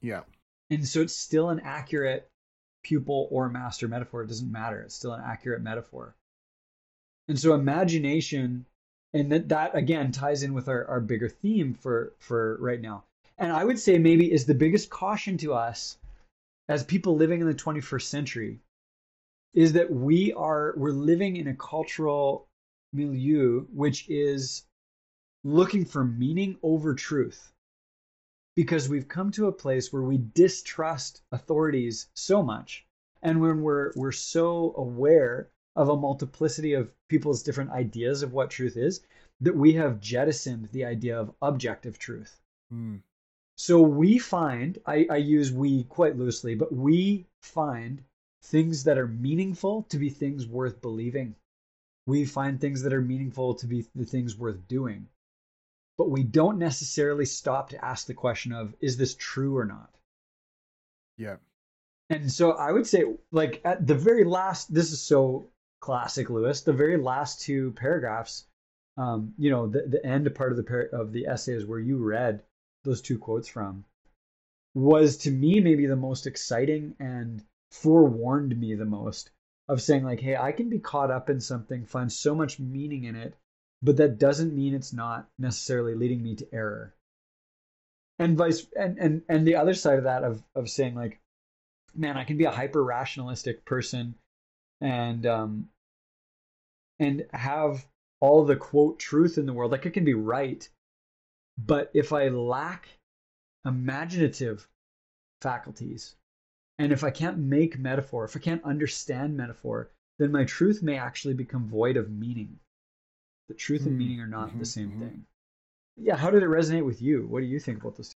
Yeah. 0.00 0.22
And 0.70 0.86
so 0.86 1.00
it's 1.00 1.16
still 1.16 1.48
an 1.50 1.60
accurate 1.60 2.30
pupil 2.82 3.28
or 3.30 3.48
master 3.48 3.88
metaphor. 3.88 4.22
It 4.22 4.28
doesn't 4.28 4.50
matter. 4.50 4.80
It's 4.80 4.94
still 4.94 5.12
an 5.12 5.22
accurate 5.24 5.62
metaphor. 5.62 6.14
And 7.28 7.38
so 7.38 7.54
imagination, 7.54 8.66
and 9.12 9.30
that, 9.32 9.48
that 9.48 9.76
again 9.76 10.12
ties 10.12 10.42
in 10.42 10.54
with 10.54 10.68
our, 10.68 10.86
our 10.86 11.00
bigger 11.00 11.28
theme 11.28 11.74
for, 11.74 12.12
for 12.18 12.56
right 12.60 12.80
now. 12.80 13.04
And 13.36 13.52
I 13.52 13.64
would 13.64 13.78
say 13.78 13.98
maybe 13.98 14.32
is 14.32 14.46
the 14.46 14.54
biggest 14.54 14.90
caution 14.90 15.36
to 15.38 15.54
us 15.54 15.98
as 16.68 16.84
people 16.84 17.16
living 17.16 17.40
in 17.40 17.46
the 17.46 17.54
21st 17.54 18.02
century 18.02 18.60
is 19.54 19.72
that 19.72 19.90
we 19.90 20.32
are 20.34 20.74
we're 20.76 20.92
living 20.92 21.36
in 21.36 21.48
a 21.48 21.54
cultural 21.54 22.46
milieu 22.92 23.64
which 23.72 24.08
is 24.08 24.64
looking 25.44 25.84
for 25.84 26.04
meaning 26.04 26.58
over 26.62 26.94
truth 26.94 27.52
because 28.58 28.88
we've 28.88 29.06
come 29.06 29.30
to 29.30 29.46
a 29.46 29.52
place 29.52 29.92
where 29.92 30.02
we 30.02 30.18
distrust 30.34 31.22
authorities 31.30 32.08
so 32.14 32.42
much 32.42 32.84
and 33.22 33.40
when 33.40 33.62
we're 33.62 33.92
we're 33.94 34.10
so 34.10 34.74
aware 34.76 35.48
of 35.76 35.88
a 35.88 35.96
multiplicity 35.96 36.72
of 36.72 36.90
people's 37.06 37.44
different 37.44 37.70
ideas 37.70 38.20
of 38.20 38.32
what 38.32 38.50
truth 38.50 38.76
is 38.76 39.00
that 39.40 39.54
we 39.54 39.74
have 39.74 40.00
jettisoned 40.00 40.68
the 40.72 40.84
idea 40.84 41.16
of 41.16 41.32
objective 41.40 42.00
truth. 42.00 42.40
Hmm. 42.68 42.96
so 43.54 43.80
we 43.80 44.18
find 44.18 44.76
I, 44.84 45.06
I 45.08 45.18
use 45.18 45.52
we 45.52 45.84
quite 45.84 46.18
loosely 46.18 46.56
but 46.56 46.74
we 46.74 47.28
find 47.40 48.02
things 48.42 48.82
that 48.82 48.98
are 48.98 49.06
meaningful 49.06 49.84
to 49.84 49.98
be 49.98 50.10
things 50.10 50.48
worth 50.48 50.80
believing. 50.80 51.36
We 52.06 52.24
find 52.24 52.60
things 52.60 52.82
that 52.82 52.92
are 52.92 53.02
meaningful 53.02 53.54
to 53.54 53.68
be 53.68 53.86
the 53.94 54.04
things 54.04 54.36
worth 54.36 54.66
doing 54.66 55.06
but 55.98 56.08
we 56.10 56.22
don't 56.22 56.58
necessarily 56.58 57.26
stop 57.26 57.68
to 57.70 57.84
ask 57.84 58.06
the 58.06 58.14
question 58.14 58.52
of 58.52 58.74
is 58.80 58.96
this 58.96 59.14
true 59.16 59.56
or 59.58 59.64
not 59.66 59.90
Yeah. 61.18 61.36
and 62.08 62.32
so 62.32 62.52
i 62.52 62.72
would 62.72 62.86
say 62.86 63.04
like 63.32 63.60
at 63.64 63.86
the 63.86 63.94
very 63.96 64.24
last 64.24 64.72
this 64.72 64.92
is 64.92 65.02
so 65.02 65.50
classic 65.80 66.30
lewis 66.30 66.62
the 66.62 66.72
very 66.72 66.96
last 66.96 67.40
two 67.42 67.72
paragraphs 67.72 68.46
um, 68.96 69.32
you 69.38 69.50
know 69.50 69.68
the, 69.68 69.82
the 69.82 70.04
end 70.04 70.32
part 70.34 70.50
of 70.50 70.56
the 70.56 70.64
par- 70.64 70.88
of 70.92 71.12
the 71.12 71.26
essay 71.26 71.52
is 71.52 71.66
where 71.66 71.78
you 71.78 71.98
read 71.98 72.42
those 72.84 73.00
two 73.00 73.18
quotes 73.18 73.48
from 73.48 73.84
was 74.74 75.16
to 75.18 75.30
me 75.30 75.60
maybe 75.60 75.86
the 75.86 75.96
most 75.96 76.26
exciting 76.26 76.94
and 76.98 77.44
forewarned 77.70 78.58
me 78.58 78.74
the 78.74 78.84
most 78.84 79.30
of 79.68 79.82
saying 79.82 80.04
like 80.04 80.20
hey 80.20 80.36
i 80.36 80.50
can 80.52 80.68
be 80.68 80.78
caught 80.78 81.10
up 81.10 81.28
in 81.30 81.40
something 81.40 81.84
find 81.84 82.12
so 82.12 82.34
much 82.34 82.58
meaning 82.58 83.04
in 83.04 83.14
it 83.14 83.34
but 83.82 83.96
that 83.96 84.18
doesn't 84.18 84.54
mean 84.54 84.74
it's 84.74 84.92
not 84.92 85.28
necessarily 85.38 85.94
leading 85.94 86.22
me 86.22 86.34
to 86.36 86.54
error. 86.54 86.94
And 88.18 88.36
vice 88.36 88.66
and 88.76 88.98
and 88.98 89.22
and 89.28 89.46
the 89.46 89.56
other 89.56 89.74
side 89.74 89.98
of 89.98 90.04
that 90.04 90.24
of 90.24 90.42
of 90.54 90.68
saying 90.68 90.94
like 90.94 91.20
man 91.94 92.16
i 92.16 92.24
can 92.24 92.36
be 92.36 92.44
a 92.44 92.50
hyper 92.50 92.82
rationalistic 92.82 93.64
person 93.64 94.14
and 94.80 95.26
um 95.26 95.68
and 96.98 97.26
have 97.32 97.86
all 98.20 98.44
the 98.44 98.56
quote 98.56 98.98
truth 98.98 99.38
in 99.38 99.46
the 99.46 99.52
world 99.52 99.72
like 99.72 99.86
it 99.86 99.92
can 99.92 100.04
be 100.04 100.14
right 100.14 100.68
but 101.56 101.90
if 101.94 102.12
i 102.12 102.28
lack 102.28 102.88
imaginative 103.64 104.68
faculties 105.40 106.16
and 106.78 106.92
if 106.92 107.04
i 107.04 107.10
can't 107.10 107.38
make 107.38 107.78
metaphor 107.78 108.24
if 108.24 108.36
i 108.36 108.40
can't 108.40 108.64
understand 108.64 109.36
metaphor 109.36 109.90
then 110.18 110.32
my 110.32 110.44
truth 110.44 110.82
may 110.82 110.96
actually 110.96 111.34
become 111.34 111.68
void 111.68 111.96
of 111.96 112.10
meaning 112.10 112.58
the 113.48 113.54
truth 113.54 113.86
and 113.86 113.96
Hmm. 113.96 113.98
meaning 113.98 114.20
are 114.20 114.26
not 114.28 114.58
the 114.58 114.64
Mhm, 114.64 114.66
same 114.66 114.92
mhm. 114.92 115.00
thing 115.00 115.26
yeah 115.96 116.16
how 116.16 116.30
did 116.30 116.42
it 116.42 116.48
resonate 116.48 116.84
with 116.86 117.02
you 117.02 117.26
what 117.28 117.40
do 117.40 117.46
you 117.46 117.60
think 117.60 117.80
about 117.82 117.96
this 117.96 118.14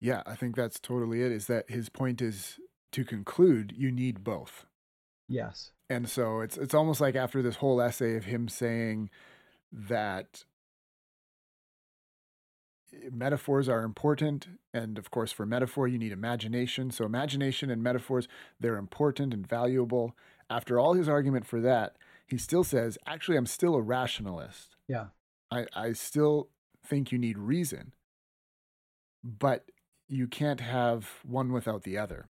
Yeah, 0.00 0.22
I 0.26 0.34
think 0.34 0.56
that's 0.56 0.80
totally 0.80 1.22
it. 1.22 1.30
Is 1.32 1.46
that 1.46 1.70
his 1.70 1.88
point 1.88 2.20
is 2.20 2.58
to 2.92 3.04
conclude, 3.04 3.72
you 3.76 3.92
need 3.92 4.24
both. 4.24 4.66
yes 5.28 5.72
And 5.88 6.08
so 6.08 6.40
it's 6.40 6.56
it's 6.56 6.74
almost 6.74 7.00
like 7.00 7.16
after 7.16 7.42
this 7.42 7.56
whole 7.56 7.80
essay 7.80 8.16
of 8.16 8.24
him 8.24 8.48
saying 8.48 9.10
that 9.72 10.44
metaphors 13.12 13.68
are 13.68 13.82
important 13.84 14.48
and 14.74 14.98
of 14.98 15.10
course 15.10 15.30
for 15.32 15.46
metaphor 15.46 15.86
you 15.86 15.98
need 15.98 16.12
imagination. 16.12 16.90
So 16.90 17.04
imagination 17.04 17.70
and 17.70 17.82
metaphors 17.82 18.26
they're 18.58 18.76
important 18.76 19.32
and 19.32 19.46
valuable. 19.46 20.16
After 20.48 20.78
all 20.78 20.94
his 20.94 21.08
argument 21.08 21.46
for 21.46 21.60
that, 21.60 21.96
he 22.30 22.38
still 22.38 22.64
says, 22.64 22.96
actually 23.06 23.36
I'm 23.36 23.46
still 23.46 23.74
a 23.74 23.82
rationalist. 23.82 24.76
yeah 24.88 25.06
I, 25.50 25.66
I 25.74 25.92
still 25.92 26.48
think 26.86 27.10
you 27.10 27.18
need 27.18 27.36
reason, 27.36 27.92
but 29.24 29.64
you 30.08 30.28
can't 30.28 30.60
have 30.60 31.08
one 31.24 31.52
without 31.52 31.82
the 31.82 31.98
other. 31.98 32.28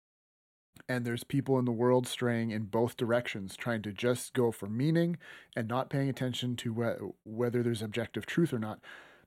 And 0.89 1.05
there's 1.05 1.23
people 1.23 1.57
in 1.57 1.65
the 1.65 1.71
world 1.71 2.07
straying 2.07 2.51
in 2.51 2.63
both 2.65 2.97
directions, 2.97 3.55
trying 3.55 3.81
to 3.83 3.93
just 3.93 4.33
go 4.33 4.51
for 4.51 4.67
meaning 4.67 5.17
and 5.55 5.67
not 5.67 5.89
paying 5.89 6.09
attention 6.09 6.57
to 6.57 6.73
whe- 6.73 7.13
whether 7.23 7.63
there's 7.63 7.81
objective 7.81 8.25
truth 8.25 8.53
or 8.53 8.59
not. 8.59 8.79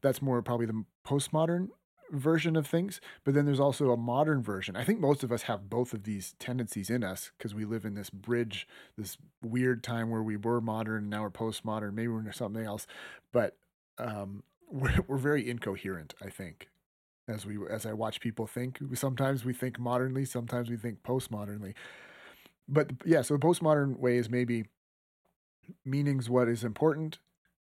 That's 0.03 0.21
more 0.23 0.41
probably 0.43 0.67
the 0.67 0.85
postmodern 1.07 1.69
version 2.11 2.57
of 2.57 2.67
things. 2.67 3.01
But 3.25 3.35
then 3.35 3.45
there's 3.45 3.61
also 3.61 3.91
a 3.91 3.97
modern 3.97 4.43
version. 4.43 4.77
I 4.77 4.85
think 4.85 5.01
most 5.01 5.23
of 5.23 5.33
us 5.33 5.43
have 5.43 5.69
both 5.69 5.93
of 5.93 6.05
these 6.05 6.35
tendencies 6.39 6.91
in 6.91 7.05
us 7.05 7.33
because 7.37 7.55
we 7.55 7.65
live 7.65 7.85
in 7.85 7.95
this 7.95 8.11
bridge, 8.11 8.67
this 8.97 9.17
weird 9.43 9.83
time 9.83 10.11
where 10.11 10.23
we 10.23 10.37
were 10.37 10.61
modern 10.61 11.03
and 11.03 11.11
now 11.11 11.23
we're 11.23 11.31
postmodern. 11.31 11.95
Maybe 11.95 12.09
we're 12.09 12.31
something 12.33 12.65
else. 12.65 12.87
But 13.33 13.57
um, 13.99 14.43
we're, 14.71 15.05
we're 15.07 15.17
very 15.17 15.49
incoherent, 15.49 16.15
I 16.23 16.31
think. 16.31 16.69
As 17.27 17.45
we 17.45 17.59
as 17.69 17.85
I 17.85 17.93
watch 17.93 18.21
people 18.21 18.47
think, 18.47 18.79
sometimes 18.95 19.45
we 19.45 19.53
think 19.53 19.79
modernly, 19.79 20.25
sometimes 20.25 20.71
we 20.71 20.79
think 20.79 21.03
postmodernly. 21.03 21.75
But 22.67 22.93
yeah, 23.05 23.21
so 23.21 23.35
the 23.35 23.41
postmodern 23.41 23.99
way 23.99 24.17
is 24.17 24.31
maybe 24.31 24.65
meaning's 25.85 26.31
what 26.31 26.49
is 26.49 26.65
important, 26.65 27.19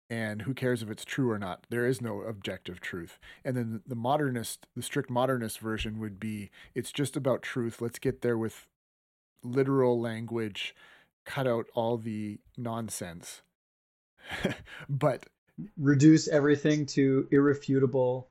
and 0.08 0.42
who 0.42 0.54
cares 0.54 0.82
if 0.82 0.90
it's 0.90 1.04
true 1.04 1.30
or 1.30 1.38
not? 1.38 1.66
There 1.68 1.86
is 1.86 2.00
no 2.00 2.20
objective 2.22 2.80
truth. 2.80 3.18
And 3.44 3.56
then 3.56 3.82
the 3.86 3.96
modernist, 3.96 4.66
the 4.76 4.82
strict 4.82 5.10
modernist 5.10 5.58
version 5.58 5.98
would 5.98 6.20
be 6.20 6.50
it's 6.74 6.92
just 6.92 7.16
about 7.16 7.42
truth. 7.42 7.80
Let's 7.80 7.98
get 7.98 8.22
there 8.22 8.38
with 8.38 8.66
literal 9.42 10.00
language, 10.00 10.74
cut 11.24 11.46
out 11.46 11.66
all 11.74 11.96
the 11.96 12.38
nonsense. 12.56 13.42
but 14.88 15.26
reduce 15.78 16.28
everything 16.28 16.84
to 16.86 17.28
irrefutable 17.30 18.28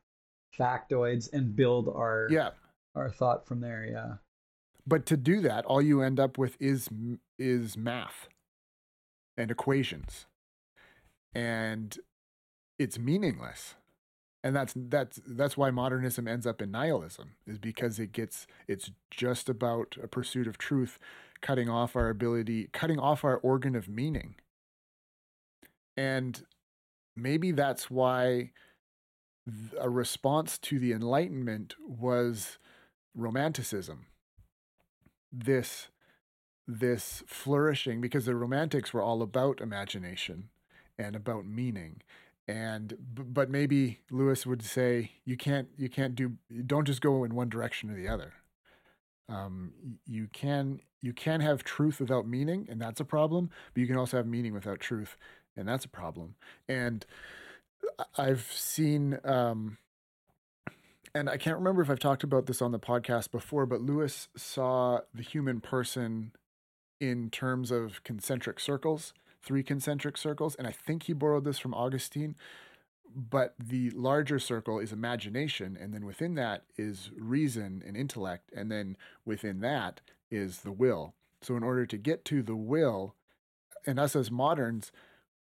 factoids 0.58 1.32
and 1.34 1.56
build 1.56 1.90
our 1.90 2.28
Yeah. 2.30 2.52
our 2.96 3.10
thought 3.10 3.46
from 3.48 3.60
there. 3.62 3.86
Yeah. 3.86 4.16
But 4.88 5.06
to 5.08 5.18
do 5.18 5.42
that, 5.42 5.66
all 5.66 5.82
you 5.82 6.02
end 6.02 6.20
up 6.20 6.38
with 6.38 6.56
is 6.60 6.90
is 7.40 7.76
math 7.78 8.30
and 9.38 9.52
equations. 9.52 10.28
And 11.36 11.98
it's 12.80 12.98
meaningless. 12.98 13.76
And 14.44 14.56
that's 14.56 14.74
that's 14.76 15.20
that's 15.28 15.58
why 15.58 15.72
modernism 15.72 16.28
ends 16.28 16.46
up 16.46 16.62
in 16.62 16.72
nihilism 16.72 17.32
is 17.48 17.58
because 17.58 18.00
it 18.00 18.12
gets 18.12 18.46
it's 18.68 18.92
just 19.10 19.50
about 19.50 19.98
a 20.04 20.08
pursuit 20.08 20.48
of 20.48 20.58
truth 20.58 21.00
cutting 21.42 21.68
off 21.70 21.96
our 21.96 22.10
ability 22.10 22.70
cutting 22.72 23.00
off 23.00 23.24
our 23.24 23.38
organ 23.38 23.76
of 23.76 23.90
meaning. 23.90 24.36
And 25.98 26.44
maybe 27.16 27.52
that's 27.52 27.90
why 27.90 28.52
a 29.80 29.90
response 29.90 30.58
to 30.60 30.80
the 30.80 30.92
enlightenment 30.92 31.76
was 31.88 32.58
romanticism 33.16 34.08
this 35.32 35.90
this 36.68 37.24
flourishing 37.28 38.02
because 38.02 38.26
the 38.26 38.36
romantics 38.36 38.94
were 38.94 39.02
all 39.02 39.22
about 39.22 39.62
imagination 39.62 40.50
and 40.98 41.16
about 41.16 41.46
meaning. 41.46 42.02
And 42.48 42.96
but 43.00 43.50
maybe 43.50 44.02
lewis 44.12 44.46
would 44.46 44.64
say 44.64 45.12
you 45.26 45.36
can't 45.36 45.68
you 45.78 45.90
can't 45.90 46.16
do 46.16 46.34
don't 46.66 46.86
just 46.86 47.02
go 47.02 47.24
in 47.24 47.34
one 47.34 47.50
direction 47.50 47.90
or 47.90 47.96
the 47.96 48.08
other. 48.08 48.34
Um, 49.28 49.74
you 50.06 50.28
can 50.32 50.82
you 51.02 51.12
can 51.12 51.42
have 51.42 51.64
truth 51.64 52.00
without 52.00 52.28
meaning 52.28 52.68
and 52.70 52.80
that's 52.80 53.00
a 53.00 53.06
problem 53.06 53.50
but 53.74 53.82
you 53.82 53.88
can 53.88 53.98
also 53.98 54.18
have 54.18 54.28
meaning 54.28 54.54
without 54.54 54.80
truth 54.80 55.18
and 55.58 55.68
that's 55.68 55.86
a 55.86 55.90
problem. 55.90 56.36
And 56.68 57.06
i've 58.18 58.52
seen 58.52 59.18
um, 59.24 59.78
and 61.16 61.30
I 61.30 61.38
can't 61.38 61.56
remember 61.58 61.82
if 61.82 61.90
I've 61.90 61.98
talked 61.98 62.24
about 62.24 62.46
this 62.46 62.62
on 62.62 62.74
the 62.74 62.80
podcast 62.80 63.32
before, 63.32 63.66
but 63.66 63.82
Lewis 63.82 64.28
saw 64.36 65.00
the 65.14 65.24
human 65.24 65.62
person 65.62 66.34
in 67.00 67.30
terms 67.30 67.72
of 67.72 68.04
concentric 68.04 68.60
circles, 68.60 69.14
three 69.46 69.64
concentric 69.64 70.18
circles. 70.18 70.56
And 70.56 70.68
I 70.68 70.72
think 70.72 71.04
he 71.04 71.14
borrowed 71.14 71.46
this 71.46 71.60
from 71.60 71.74
Augustine. 71.74 72.36
But 73.16 73.54
the 73.58 73.92
larger 73.92 74.40
circle 74.40 74.80
is 74.80 74.92
imagination. 74.92 75.78
And 75.80 75.94
then 75.94 76.06
within 76.06 76.36
that 76.36 76.64
is 76.78 77.12
reason 77.18 77.82
and 77.86 77.96
intellect. 77.96 78.52
And 78.54 78.70
then 78.72 78.98
within 79.24 79.62
that 79.62 80.02
is 80.30 80.62
the 80.62 80.72
will. 80.72 81.14
So, 81.42 81.56
in 81.56 81.64
order 81.64 81.86
to 81.86 81.98
get 81.98 82.26
to 82.26 82.42
the 82.42 82.56
will, 82.56 83.16
and 83.86 84.00
us 84.00 84.16
as 84.16 84.32
moderns, 84.32 84.92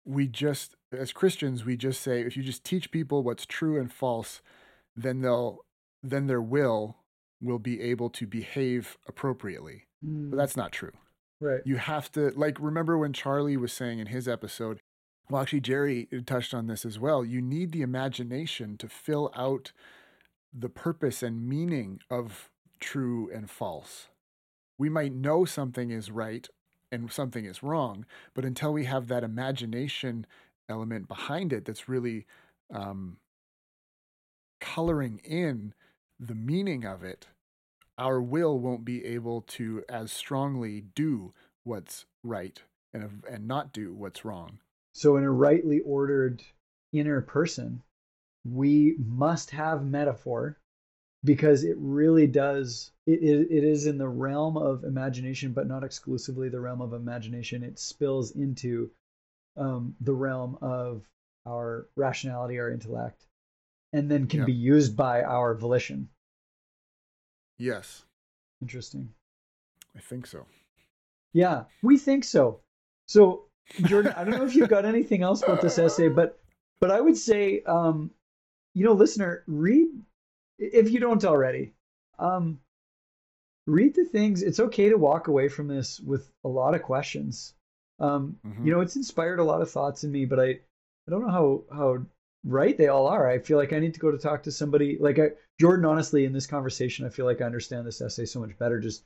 we 0.05 0.27
just, 0.27 0.77
as 0.93 1.13
Christians, 1.13 1.65
we 1.65 1.77
just 1.77 2.01
say 2.01 2.23
if 2.23 2.37
you 2.37 2.43
just 2.43 2.65
teach 2.65 2.91
people 2.91 3.23
what's 3.23 3.45
true 3.45 3.79
and 3.79 3.93
false, 3.93 4.41
then 4.97 5.21
they'll 5.21 5.59
then 6.03 6.27
their 6.27 6.41
will 6.41 6.97
will 7.41 7.59
be 7.59 7.81
able 7.81 8.11
to 8.11 8.27
behave 8.27 8.97
appropriately. 9.07 9.85
Mm. 10.05 10.31
But 10.31 10.37
that's 10.37 10.57
not 10.57 10.73
true. 10.73 10.93
Right. 11.41 11.61
You 11.65 11.77
have 11.77 12.13
to 12.13 12.31
like 12.37 12.59
remember 12.61 12.99
when 12.99 13.13
Charlie 13.13 13.57
was 13.57 13.73
saying 13.73 13.99
in 13.99 14.09
his 14.09 14.29
episode, 14.29 14.81
well 15.29 15.41
actually 15.43 15.61
Jerry 15.61 16.07
touched 16.27 16.53
on 16.53 16.67
this 16.67 16.85
as 16.85 16.99
well. 16.99 17.25
You 17.25 17.41
need 17.41 17.73
the 17.73 17.83
imagination 17.83 18.77
to 18.79 18.89
fill 18.89 19.31
out 19.35 19.73
the 20.53 20.69
purpose 20.69 21.23
and 21.23 21.49
meaning 21.49 22.01
of 22.11 22.51
true 22.81 23.31
and 23.33 23.51
false. 23.51 24.09
We 24.79 24.89
might 24.89 25.15
know 25.15 25.45
something 25.45 25.91
is 25.91 26.11
right 26.11 26.49
and 26.93 27.13
something 27.13 27.45
is 27.45 27.63
wrong, 27.63 28.07
but 28.35 28.45
until 28.45 28.73
we 28.73 28.85
have 28.87 29.09
that 29.09 29.25
imagination 29.25 30.27
element 30.69 31.09
behind 31.09 31.53
it 31.53 31.65
that's 31.65 31.89
really 31.89 32.27
um, 32.75 33.19
coloring 34.61 35.21
in 35.25 35.75
the 36.19 36.35
meaning 36.35 36.85
of 36.85 37.03
it, 37.03 37.29
our 38.01 38.21
will 38.21 38.59
won't 38.59 38.85
be 38.85 39.05
able 39.05 39.43
to 39.43 39.85
as 39.89 40.11
strongly 40.11 40.81
do 40.95 41.33
what's 41.65 42.07
right 42.25 42.63
and 42.93 43.23
and 43.31 43.47
not 43.47 43.73
do 43.73 43.95
what's 43.95 44.25
wrong. 44.25 44.59
So 44.95 45.17
in 45.17 45.25
a 45.25 45.31
rightly 45.31 45.81
ordered 45.81 46.43
inner 46.93 47.21
person, 47.21 47.83
we 48.45 48.97
must 48.99 49.51
have 49.51 49.85
metaphor 49.85 50.59
because 51.23 51.63
it 51.63 51.77
really 51.79 52.27
does 52.27 52.91
it, 53.07 53.23
it, 53.23 53.49
it 53.51 53.65
is 53.65 53.87
in 53.87 53.99
the 53.99 54.09
realm 54.09 54.57
of 54.57 54.85
imagination 54.85 55.53
but 55.53 55.69
not 55.69 55.85
exclusively 55.85 56.49
the 56.49 56.59
realm 56.59 56.81
of 56.81 56.95
imagination 56.95 57.63
it 57.63 57.79
spills 57.79 58.31
into 58.31 58.91
um, 59.59 59.95
the 60.01 60.15
realm 60.15 60.57
of 60.63 61.05
our 61.47 61.87
rationality 61.95 62.59
our 62.59 62.71
intellect 62.71 63.27
and 63.93 64.11
then 64.11 64.27
can 64.27 64.45
be 64.45 64.53
used 64.53 64.97
by 64.97 65.23
our 65.23 65.55
volition. 65.55 66.09
Yes. 67.61 68.05
Interesting. 68.63 69.11
I 69.95 70.01
think 70.01 70.27
so. 70.27 70.47
Yeah, 71.35 71.65
we 71.83 71.99
think 71.99 72.25
so. 72.25 72.61
So, 73.07 73.45
Jordan, 73.83 74.15
I 74.17 74.25
don't 74.25 74.39
know 74.39 74.47
if 74.47 74.57
you've 74.57 74.69
got 74.69 74.87
anything 74.87 75.23
else 75.23 75.43
about 75.43 75.61
this 75.61 75.79
essay, 75.79 76.09
but 76.09 76.41
but 76.81 76.91
I 76.91 77.01
would 77.01 77.17
say, 77.17 77.63
um, 77.67 78.11
you 78.75 78.85
know, 78.85 78.95
listener, 78.95 79.45
read 79.47 79.89
if 80.59 80.91
you 80.91 81.01
don't 81.01 81.25
already. 81.25 81.75
Um, 82.19 82.61
read 83.67 83.95
the 83.95 84.05
things. 84.05 84.43
It's 84.43 84.61
okay 84.61 84.89
to 84.89 84.97
walk 84.97 85.29
away 85.29 85.49
from 85.49 85.69
this 85.69 86.01
with 86.01 86.31
a 86.45 86.49
lot 86.49 86.75
of 86.75 86.83
questions. 86.83 87.55
Um, 87.99 88.39
mm-hmm. 88.47 88.67
You 88.67 88.73
know, 88.73 88.81
it's 88.81 88.97
inspired 88.97 89.39
a 89.39 89.45
lot 89.45 89.61
of 89.61 89.71
thoughts 89.71 90.03
in 90.03 90.11
me, 90.11 90.25
but 90.25 90.41
I 90.41 90.49
I 90.49 91.11
don't 91.11 91.27
know 91.27 91.31
how 91.31 91.65
how 91.71 91.99
right 92.45 92.79
they 92.79 92.89
all 92.89 93.07
are. 93.07 93.29
I 93.29 93.39
feel 93.39 93.59
like 93.59 93.73
i 93.73 93.79
need 93.79 93.95
to 93.95 94.01
go 94.01 94.11
to 94.11 94.19
talk 94.19 94.45
to 94.45 94.53
somebody 94.53 94.97
like 94.99 95.19
I, 95.19 95.31
jordan 95.61 95.85
honestly 95.85 96.25
in 96.25 96.33
this 96.33 96.47
conversation 96.47 97.07
i 97.07 97.11
feel 97.11 97.27
like 97.27 97.41
i 97.41 97.45
understand 97.45 97.87
this 97.87 98.01
essay 98.01 98.25
so 98.25 98.41
much 98.41 98.57
better 98.59 98.81
just 98.81 99.05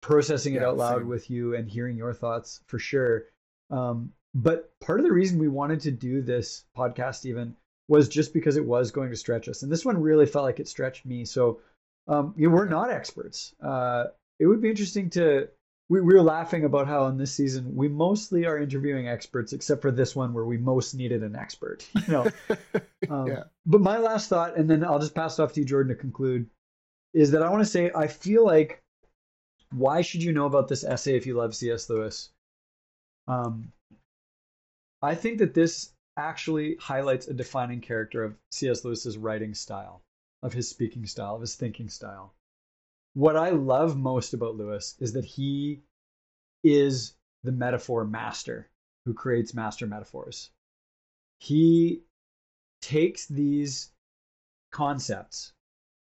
processing 0.00 0.54
it 0.54 0.60
yeah, 0.60 0.68
out 0.68 0.76
loud 0.76 0.98
same. 0.98 1.08
with 1.08 1.30
you 1.30 1.54
and 1.54 1.68
hearing 1.68 1.96
your 1.96 2.14
thoughts 2.14 2.60
for 2.66 2.78
sure. 2.78 3.24
Um, 3.70 4.12
but 4.32 4.70
part 4.80 5.00
of 5.00 5.06
the 5.06 5.12
reason 5.12 5.38
we 5.38 5.48
wanted 5.48 5.80
to 5.80 5.90
do 5.90 6.22
this 6.22 6.64
podcast 6.76 7.26
even 7.26 7.56
was 7.88 8.08
just 8.08 8.32
because 8.32 8.56
it 8.56 8.64
was 8.64 8.92
going 8.92 9.10
to 9.10 9.16
stretch 9.16 9.48
us 9.48 9.62
and 9.62 9.72
this 9.72 9.84
one 9.84 10.00
really 10.00 10.26
felt 10.26 10.44
like 10.44 10.60
it 10.60 10.68
stretched 10.68 11.04
me 11.04 11.24
so 11.24 11.60
um, 12.06 12.34
you 12.36 12.48
know, 12.48 12.54
we're 12.54 12.68
not 12.68 12.90
experts. 12.90 13.54
Uh, 13.62 14.04
it 14.38 14.46
would 14.46 14.60
be 14.60 14.68
interesting 14.68 15.10
to 15.10 15.48
we, 15.88 16.00
we 16.00 16.14
were 16.14 16.22
laughing 16.22 16.64
about 16.64 16.86
how 16.86 17.06
in 17.06 17.18
this 17.18 17.32
season 17.32 17.76
we 17.76 17.88
mostly 17.88 18.46
are 18.46 18.58
interviewing 18.58 19.08
experts, 19.08 19.52
except 19.52 19.82
for 19.82 19.90
this 19.90 20.16
one 20.16 20.32
where 20.32 20.44
we 20.44 20.56
most 20.56 20.94
needed 20.94 21.22
an 21.22 21.36
expert. 21.36 21.86
You 22.06 22.12
know. 22.12 22.30
um, 23.10 23.26
yeah. 23.26 23.42
But 23.66 23.82
my 23.82 23.98
last 23.98 24.28
thought, 24.28 24.56
and 24.56 24.68
then 24.68 24.84
I'll 24.84 24.98
just 24.98 25.14
pass 25.14 25.38
it 25.38 25.42
off 25.42 25.52
to 25.54 25.60
you, 25.60 25.66
Jordan, 25.66 25.94
to 25.94 26.00
conclude, 26.00 26.48
is 27.12 27.32
that 27.32 27.42
I 27.42 27.50
want 27.50 27.62
to 27.62 27.68
say 27.68 27.90
I 27.94 28.06
feel 28.06 28.44
like 28.44 28.82
why 29.72 30.00
should 30.00 30.22
you 30.22 30.32
know 30.32 30.46
about 30.46 30.68
this 30.68 30.84
essay 30.84 31.16
if 31.16 31.26
you 31.26 31.34
love 31.34 31.54
C.S. 31.54 31.90
Lewis? 31.90 32.30
Um, 33.28 33.72
I 35.02 35.14
think 35.14 35.38
that 35.38 35.54
this 35.54 35.92
actually 36.16 36.76
highlights 36.76 37.26
a 37.26 37.34
defining 37.34 37.80
character 37.80 38.22
of 38.22 38.36
C.S. 38.52 38.84
Lewis's 38.84 39.18
writing 39.18 39.52
style, 39.52 40.00
of 40.42 40.52
his 40.52 40.68
speaking 40.68 41.06
style, 41.06 41.34
of 41.34 41.40
his 41.40 41.56
thinking 41.56 41.88
style 41.88 42.32
what 43.14 43.36
I 43.36 43.50
love 43.50 43.96
most 43.96 44.34
about 44.34 44.56
Lewis 44.56 44.96
is 45.00 45.12
that 45.14 45.24
he 45.24 45.82
is 46.62 47.14
the 47.42 47.52
metaphor 47.52 48.04
master 48.04 48.68
who 49.04 49.14
creates 49.14 49.54
master 49.54 49.86
metaphors. 49.86 50.50
He 51.38 52.02
takes 52.82 53.26
these 53.26 53.90
concepts 54.70 55.52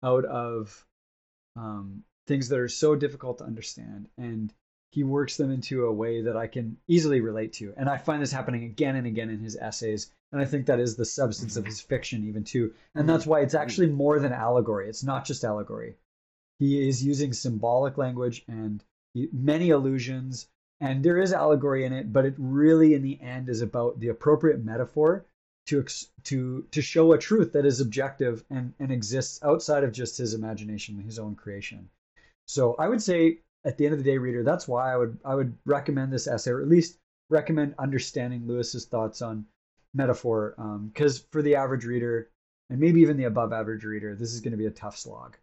out 0.03 0.25
of 0.25 0.87
um, 1.57 2.03
things 2.27 2.49
that 2.49 2.59
are 2.59 2.69
so 2.69 2.95
difficult 2.95 3.39
to 3.39 3.45
understand 3.45 4.09
and 4.17 4.53
he 4.91 5.05
works 5.05 5.37
them 5.37 5.51
into 5.51 5.85
a 5.85 5.93
way 5.93 6.23
that 6.23 6.37
I 6.37 6.47
can 6.47 6.79
easily 6.89 7.21
relate 7.21 7.53
to. 7.55 7.75
And 7.77 7.89
I 7.89 7.99
find 7.99 8.23
this 8.23 8.33
happening 8.33 8.65
again 8.65 8.97
and 8.97 9.07
again 9.07 9.29
in 9.29 9.39
his 9.39 9.57
essays. 9.57 10.11
And 10.33 10.41
I 10.41 10.47
think 10.47 10.67
that 10.67 10.81
is 10.81 10.97
the 10.97 11.05
substance 11.05 11.57
of 11.57 11.67
his 11.67 11.81
fiction, 11.81 12.27
even 12.27 12.43
too. 12.43 12.73
And 12.95 13.09
that's 13.09 13.27
why 13.27 13.41
it's 13.41 13.55
actually 13.55 13.89
more 13.89 14.19
than 14.19 14.33
allegory. 14.33 14.89
It's 14.89 15.05
not 15.05 15.27
just 15.27 15.45
allegory. 15.45 15.97
He 16.59 16.89
is 16.89 17.05
using 17.05 17.33
symbolic 17.33 17.99
language 17.99 18.45
and 18.49 18.83
many 19.33 19.71
allusions, 19.71 20.49
and 20.81 21.05
there 21.05 21.19
is 21.19 21.33
allegory 21.33 21.85
in 21.85 21.93
it, 21.93 22.13
but 22.13 22.25
it 22.25 22.35
really, 22.37 22.95
in 22.95 23.03
the 23.03 23.21
end, 23.21 23.49
is 23.49 23.63
about 23.63 24.01
the 24.01 24.09
appropriate 24.09 24.65
metaphor 24.65 25.25
to 25.67 25.85
to 26.25 26.67
to 26.71 26.83
show 26.83 27.13
a 27.13 27.19
truth 27.19 27.53
that 27.53 27.67
is 27.67 27.81
objective 27.81 28.45
and 28.51 28.75
and 28.79 28.91
exists 28.91 29.39
outside 29.43 29.85
of 29.85 29.93
just 29.93 30.19
his 30.19 30.35
imagination, 30.35 30.99
his 31.01 31.19
own 31.19 31.35
creation. 31.35 31.89
So 32.47 32.75
I 32.75 32.89
would 32.89 33.03
say, 33.03 33.41
at 33.65 33.77
the 33.77 33.85
end 33.85 33.93
of 33.93 33.99
the 33.99 34.11
day, 34.11 34.19
reader, 34.19 34.43
that's 34.43 34.67
why 34.67 34.93
I 34.93 34.97
would 34.97 35.19
I 35.25 35.35
would 35.35 35.57
recommend 35.67 36.13
this 36.13 36.27
essay, 36.27 36.51
or 36.51 36.63
at 36.63 36.69
least 36.69 36.99
recommend 37.29 37.75
understanding 37.79 38.47
Lewis's 38.47 38.87
thoughts 38.87 39.21
on 39.21 39.47
metaphor, 39.95 40.55
because 40.93 41.21
um, 41.21 41.27
for 41.31 41.43
the 41.43 41.57
average 41.57 41.85
reader, 41.85 42.31
and 42.71 42.81
maybe 42.81 43.01
even 43.01 43.17
the 43.17 43.25
above 43.25 43.53
average 43.53 43.85
reader, 43.85 44.15
this 44.15 44.33
is 44.33 44.41
going 44.41 44.53
to 44.53 44.59
be 44.59 44.67
a 44.67 44.71
tough 44.71 44.97
slog. 44.97 45.37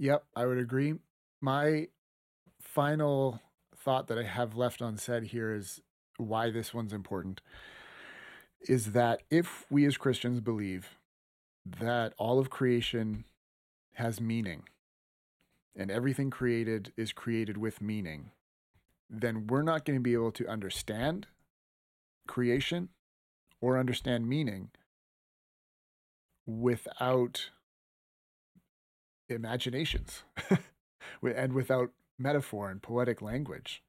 Yep, 0.00 0.24
I 0.34 0.46
would 0.46 0.58
agree. 0.58 0.94
My 1.42 1.88
final 2.60 3.40
thought 3.76 4.08
that 4.08 4.18
I 4.18 4.24
have 4.24 4.56
left 4.56 4.80
unsaid 4.80 5.24
here 5.24 5.54
is 5.54 5.80
why 6.18 6.50
this 6.50 6.74
one's 6.74 6.92
important. 6.94 7.40
is 8.68 8.92
that 8.92 9.22
if 9.30 9.66
we 9.70 9.86
as 9.86 9.96
Christians 9.98 10.40
believe 10.40 10.98
that 11.66 12.14
all 12.18 12.38
of 12.38 12.50
creation 12.50 13.24
has 13.94 14.20
meaning 14.20 14.64
and 15.76 15.90
everything 15.90 16.30
created 16.30 16.92
is 16.96 17.12
created 17.12 17.56
with 17.58 17.80
meaning, 17.80 18.32
then 19.08 19.46
we're 19.46 19.62
not 19.62 19.84
going 19.84 19.98
to 19.98 20.02
be 20.02 20.14
able 20.14 20.32
to 20.32 20.48
understand 20.48 21.26
creation 22.28 22.90
or 23.60 23.78
understand 23.78 24.28
meaning 24.28 24.70
without 26.46 27.50
imaginations 29.30 30.22
and 31.22 31.52
without 31.52 31.90
metaphor 32.18 32.70
and 32.70 32.82
poetic 32.82 33.22
language. 33.22 33.82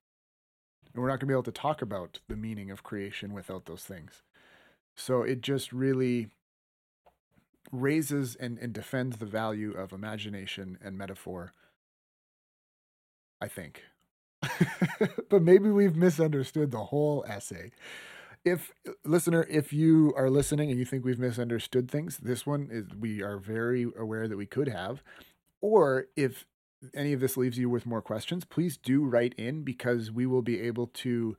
And 0.93 1.01
we're 1.01 1.10
not 1.10 1.19
going 1.19 1.21
to 1.21 1.25
be 1.27 1.34
able 1.34 1.43
to 1.43 1.51
talk 1.51 1.82
about 1.82 2.19
the 2.27 2.36
meaning 2.36 2.71
of 2.71 2.84
creation 2.84 3.34
without 3.34 3.65
those 3.65 3.84
things. 3.84 4.23
So 4.95 5.23
it 5.23 5.41
just 5.41 5.71
really 5.71 6.30
raises 7.71 8.36
and, 8.36 8.58
and 8.58 8.73
defends 8.73 9.17
the 9.17 9.25
value 9.25 9.71
of 9.71 9.93
imagination 9.93 10.77
and 10.84 10.97
metaphor, 10.97 11.54
I 13.41 13.47
think. 13.47 13.84
but 15.30 15.41
maybe 15.41 15.69
we've 15.69 15.95
misunderstood 15.95 16.71
the 16.71 16.86
whole 16.86 17.23
essay. 17.27 17.71
If 18.43 18.71
listener, 19.06 19.45
if 19.49 19.71
you 19.71 20.13
are 20.17 20.30
listening 20.30 20.71
and 20.71 20.80
you 20.80 20.86
think 20.86 21.06
we've 21.06 21.19
misunderstood 21.19 21.91
things, 21.91 22.17
this 22.17 22.45
one 22.45 22.69
is 22.71 22.88
we 22.99 23.21
are 23.21 23.38
very 23.38 23.86
aware 23.97 24.27
that 24.27 24.38
we 24.38 24.47
could 24.47 24.67
have. 24.67 25.04
Or 25.62 26.08
if 26.15 26.45
any 26.95 27.13
of 27.13 27.19
this 27.19 27.38
leaves 27.38 27.58
you 27.58 27.69
with 27.69 27.86
more 27.86 28.02
questions, 28.02 28.45
please 28.45 28.78
do 28.78 29.06
write 29.06 29.34
in 29.38 29.63
because 29.63 30.12
we 30.12 30.26
will 30.26 30.41
be 30.41 30.60
able 30.62 30.88
to 30.88 31.38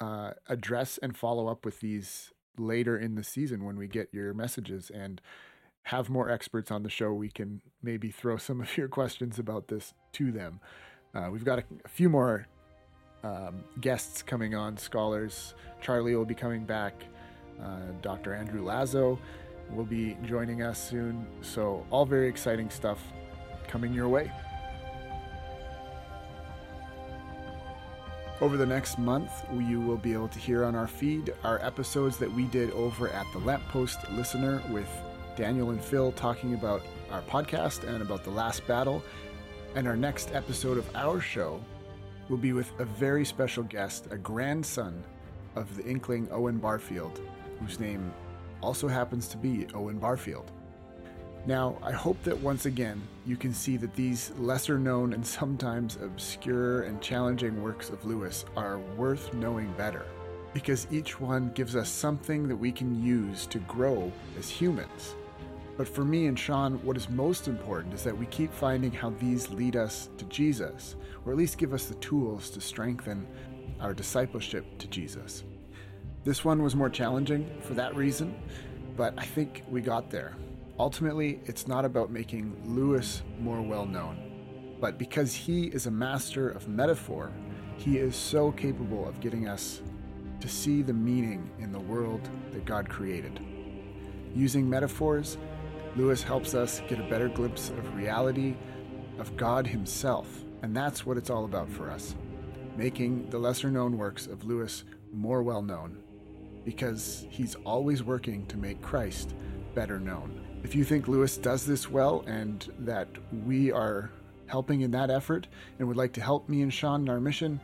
uh, 0.00 0.32
address 0.48 0.98
and 0.98 1.16
follow 1.16 1.48
up 1.48 1.64
with 1.64 1.80
these 1.80 2.32
later 2.58 2.98
in 2.98 3.14
the 3.14 3.24
season 3.24 3.64
when 3.64 3.76
we 3.76 3.86
get 3.86 4.08
your 4.12 4.34
messages 4.34 4.90
and 4.90 5.20
have 5.84 6.10
more 6.10 6.30
experts 6.30 6.70
on 6.70 6.82
the 6.82 6.90
show. 6.90 7.12
We 7.12 7.30
can 7.30 7.60
maybe 7.82 8.10
throw 8.10 8.36
some 8.36 8.60
of 8.60 8.76
your 8.76 8.88
questions 8.88 9.38
about 9.38 9.68
this 9.68 9.94
to 10.14 10.32
them. 10.32 10.60
Uh, 11.14 11.28
we've 11.30 11.44
got 11.44 11.60
a, 11.60 11.64
a 11.84 11.88
few 11.88 12.08
more 12.08 12.46
um, 13.22 13.64
guests 13.80 14.22
coming 14.22 14.54
on, 14.54 14.76
scholars. 14.76 15.54
Charlie 15.80 16.14
will 16.14 16.24
be 16.24 16.34
coming 16.34 16.64
back. 16.64 17.04
Uh, 17.62 17.92
Dr. 18.02 18.34
Andrew 18.34 18.62
Lazo 18.62 19.18
will 19.72 19.84
be 19.84 20.16
joining 20.24 20.62
us 20.62 20.78
soon. 20.78 21.26
So, 21.40 21.86
all 21.90 22.04
very 22.04 22.28
exciting 22.28 22.68
stuff 22.68 23.00
coming 23.68 23.92
your 23.92 24.08
way. 24.08 24.30
Over 28.40 28.58
the 28.58 28.66
next 28.66 28.98
month, 28.98 29.30
you 29.50 29.80
will 29.80 29.96
be 29.96 30.12
able 30.12 30.28
to 30.28 30.38
hear 30.38 30.64
on 30.64 30.74
our 30.74 30.86
feed 30.86 31.32
our 31.42 31.58
episodes 31.64 32.18
that 32.18 32.30
we 32.30 32.44
did 32.44 32.70
over 32.72 33.08
at 33.08 33.26
the 33.32 33.38
Lamppost 33.38 34.10
Listener 34.10 34.62
with 34.68 34.88
Daniel 35.36 35.70
and 35.70 35.82
Phil 35.82 36.12
talking 36.12 36.52
about 36.52 36.82
our 37.10 37.22
podcast 37.22 37.84
and 37.88 38.02
about 38.02 38.24
the 38.24 38.30
last 38.30 38.66
battle. 38.66 39.02
And 39.74 39.88
our 39.88 39.96
next 39.96 40.32
episode 40.32 40.76
of 40.76 40.86
our 40.94 41.18
show 41.18 41.62
will 42.28 42.36
be 42.36 42.52
with 42.52 42.70
a 42.78 42.84
very 42.84 43.24
special 43.24 43.62
guest, 43.62 44.08
a 44.10 44.18
grandson 44.18 45.02
of 45.54 45.74
the 45.74 45.84
Inkling 45.84 46.28
Owen 46.30 46.58
Barfield, 46.58 47.20
whose 47.60 47.80
name 47.80 48.12
also 48.62 48.86
happens 48.86 49.28
to 49.28 49.38
be 49.38 49.66
Owen 49.74 49.98
Barfield. 49.98 50.52
Now, 51.46 51.78
I 51.80 51.92
hope 51.92 52.20
that 52.24 52.36
once 52.36 52.66
again 52.66 53.00
you 53.24 53.36
can 53.36 53.54
see 53.54 53.76
that 53.76 53.94
these 53.94 54.32
lesser 54.36 54.80
known 54.80 55.12
and 55.12 55.24
sometimes 55.24 55.96
obscure 56.02 56.82
and 56.82 57.00
challenging 57.00 57.62
works 57.62 57.88
of 57.88 58.04
Lewis 58.04 58.44
are 58.56 58.80
worth 58.96 59.32
knowing 59.32 59.72
better, 59.74 60.06
because 60.52 60.88
each 60.90 61.20
one 61.20 61.52
gives 61.54 61.76
us 61.76 61.88
something 61.88 62.48
that 62.48 62.56
we 62.56 62.72
can 62.72 63.00
use 63.00 63.46
to 63.46 63.60
grow 63.60 64.10
as 64.36 64.50
humans. 64.50 65.14
But 65.76 65.86
for 65.86 66.04
me 66.04 66.26
and 66.26 66.36
Sean, 66.36 66.84
what 66.84 66.96
is 66.96 67.08
most 67.08 67.46
important 67.46 67.94
is 67.94 68.02
that 68.02 68.18
we 68.18 68.26
keep 68.26 68.52
finding 68.52 68.90
how 68.90 69.10
these 69.10 69.48
lead 69.48 69.76
us 69.76 70.08
to 70.18 70.24
Jesus, 70.24 70.96
or 71.24 71.30
at 71.30 71.38
least 71.38 71.58
give 71.58 71.72
us 71.72 71.84
the 71.84 71.94
tools 71.96 72.50
to 72.50 72.60
strengthen 72.60 73.24
our 73.80 73.94
discipleship 73.94 74.78
to 74.78 74.88
Jesus. 74.88 75.44
This 76.24 76.44
one 76.44 76.60
was 76.60 76.74
more 76.74 76.90
challenging 76.90 77.48
for 77.60 77.74
that 77.74 77.94
reason, 77.94 78.34
but 78.96 79.14
I 79.16 79.24
think 79.26 79.62
we 79.70 79.80
got 79.80 80.10
there. 80.10 80.34
Ultimately, 80.78 81.40
it's 81.46 81.66
not 81.66 81.84
about 81.84 82.10
making 82.10 82.54
Lewis 82.64 83.22
more 83.40 83.62
well 83.62 83.86
known, 83.86 84.76
but 84.80 84.98
because 84.98 85.34
he 85.34 85.66
is 85.66 85.86
a 85.86 85.90
master 85.90 86.50
of 86.50 86.68
metaphor, 86.68 87.32
he 87.78 87.98
is 87.98 88.14
so 88.14 88.52
capable 88.52 89.08
of 89.08 89.20
getting 89.20 89.48
us 89.48 89.82
to 90.40 90.48
see 90.48 90.82
the 90.82 90.92
meaning 90.92 91.50
in 91.58 91.72
the 91.72 91.80
world 91.80 92.28
that 92.52 92.64
God 92.64 92.88
created. 92.88 93.40
Using 94.34 94.68
metaphors, 94.68 95.38
Lewis 95.96 96.22
helps 96.22 96.54
us 96.54 96.82
get 96.88 97.00
a 97.00 97.08
better 97.08 97.28
glimpse 97.28 97.70
of 97.70 97.94
reality, 97.94 98.54
of 99.18 99.34
God 99.36 99.66
Himself, 99.66 100.44
and 100.62 100.76
that's 100.76 101.06
what 101.06 101.16
it's 101.16 101.30
all 101.30 101.46
about 101.46 101.70
for 101.70 101.90
us 101.90 102.14
making 102.76 103.28
the 103.30 103.38
lesser 103.38 103.70
known 103.70 103.96
works 103.96 104.26
of 104.26 104.44
Lewis 104.44 104.84
more 105.12 105.42
well 105.42 105.62
known, 105.62 106.02
because 106.64 107.26
he's 107.30 107.54
always 107.64 108.02
working 108.02 108.46
to 108.46 108.56
make 108.56 108.82
Christ 108.82 109.34
better 109.74 109.98
known. 109.98 110.45
If 110.64 110.74
you 110.74 110.84
think 110.84 111.06
Lewis 111.06 111.36
does 111.36 111.64
this 111.64 111.90
well 111.90 112.24
and 112.26 112.68
that 112.80 113.08
we 113.44 113.70
are 113.70 114.10
helping 114.46 114.80
in 114.80 114.90
that 114.92 115.10
effort 115.10 115.46
and 115.78 115.86
would 115.86 115.96
like 115.96 116.12
to 116.14 116.20
help 116.20 116.48
me 116.48 116.62
and 116.62 116.72
Sean 116.72 117.02
in 117.02 117.08
our 117.08 117.20
mission, 117.20 117.60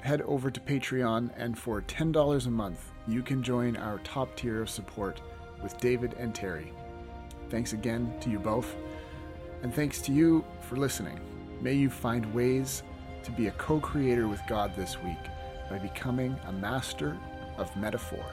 head 0.00 0.22
over 0.22 0.50
to 0.50 0.60
Patreon 0.60 1.30
and 1.36 1.58
for 1.58 1.82
$10 1.82 2.46
a 2.46 2.50
month, 2.50 2.92
you 3.08 3.22
can 3.22 3.42
join 3.42 3.76
our 3.76 3.98
top 3.98 4.36
tier 4.36 4.62
of 4.62 4.70
support 4.70 5.20
with 5.62 5.78
David 5.78 6.14
and 6.18 6.34
Terry. 6.34 6.72
Thanks 7.50 7.72
again 7.72 8.12
to 8.20 8.30
you 8.30 8.38
both, 8.38 8.76
and 9.62 9.74
thanks 9.74 10.00
to 10.02 10.12
you 10.12 10.44
for 10.60 10.76
listening. 10.76 11.18
May 11.60 11.74
you 11.74 11.90
find 11.90 12.32
ways 12.34 12.82
to 13.22 13.30
be 13.32 13.48
a 13.48 13.52
co 13.52 13.80
creator 13.80 14.28
with 14.28 14.40
God 14.48 14.74
this 14.76 15.02
week 15.02 15.16
by 15.70 15.78
becoming 15.78 16.36
a 16.46 16.52
master 16.52 17.16
of 17.56 17.74
metaphor. 17.76 18.24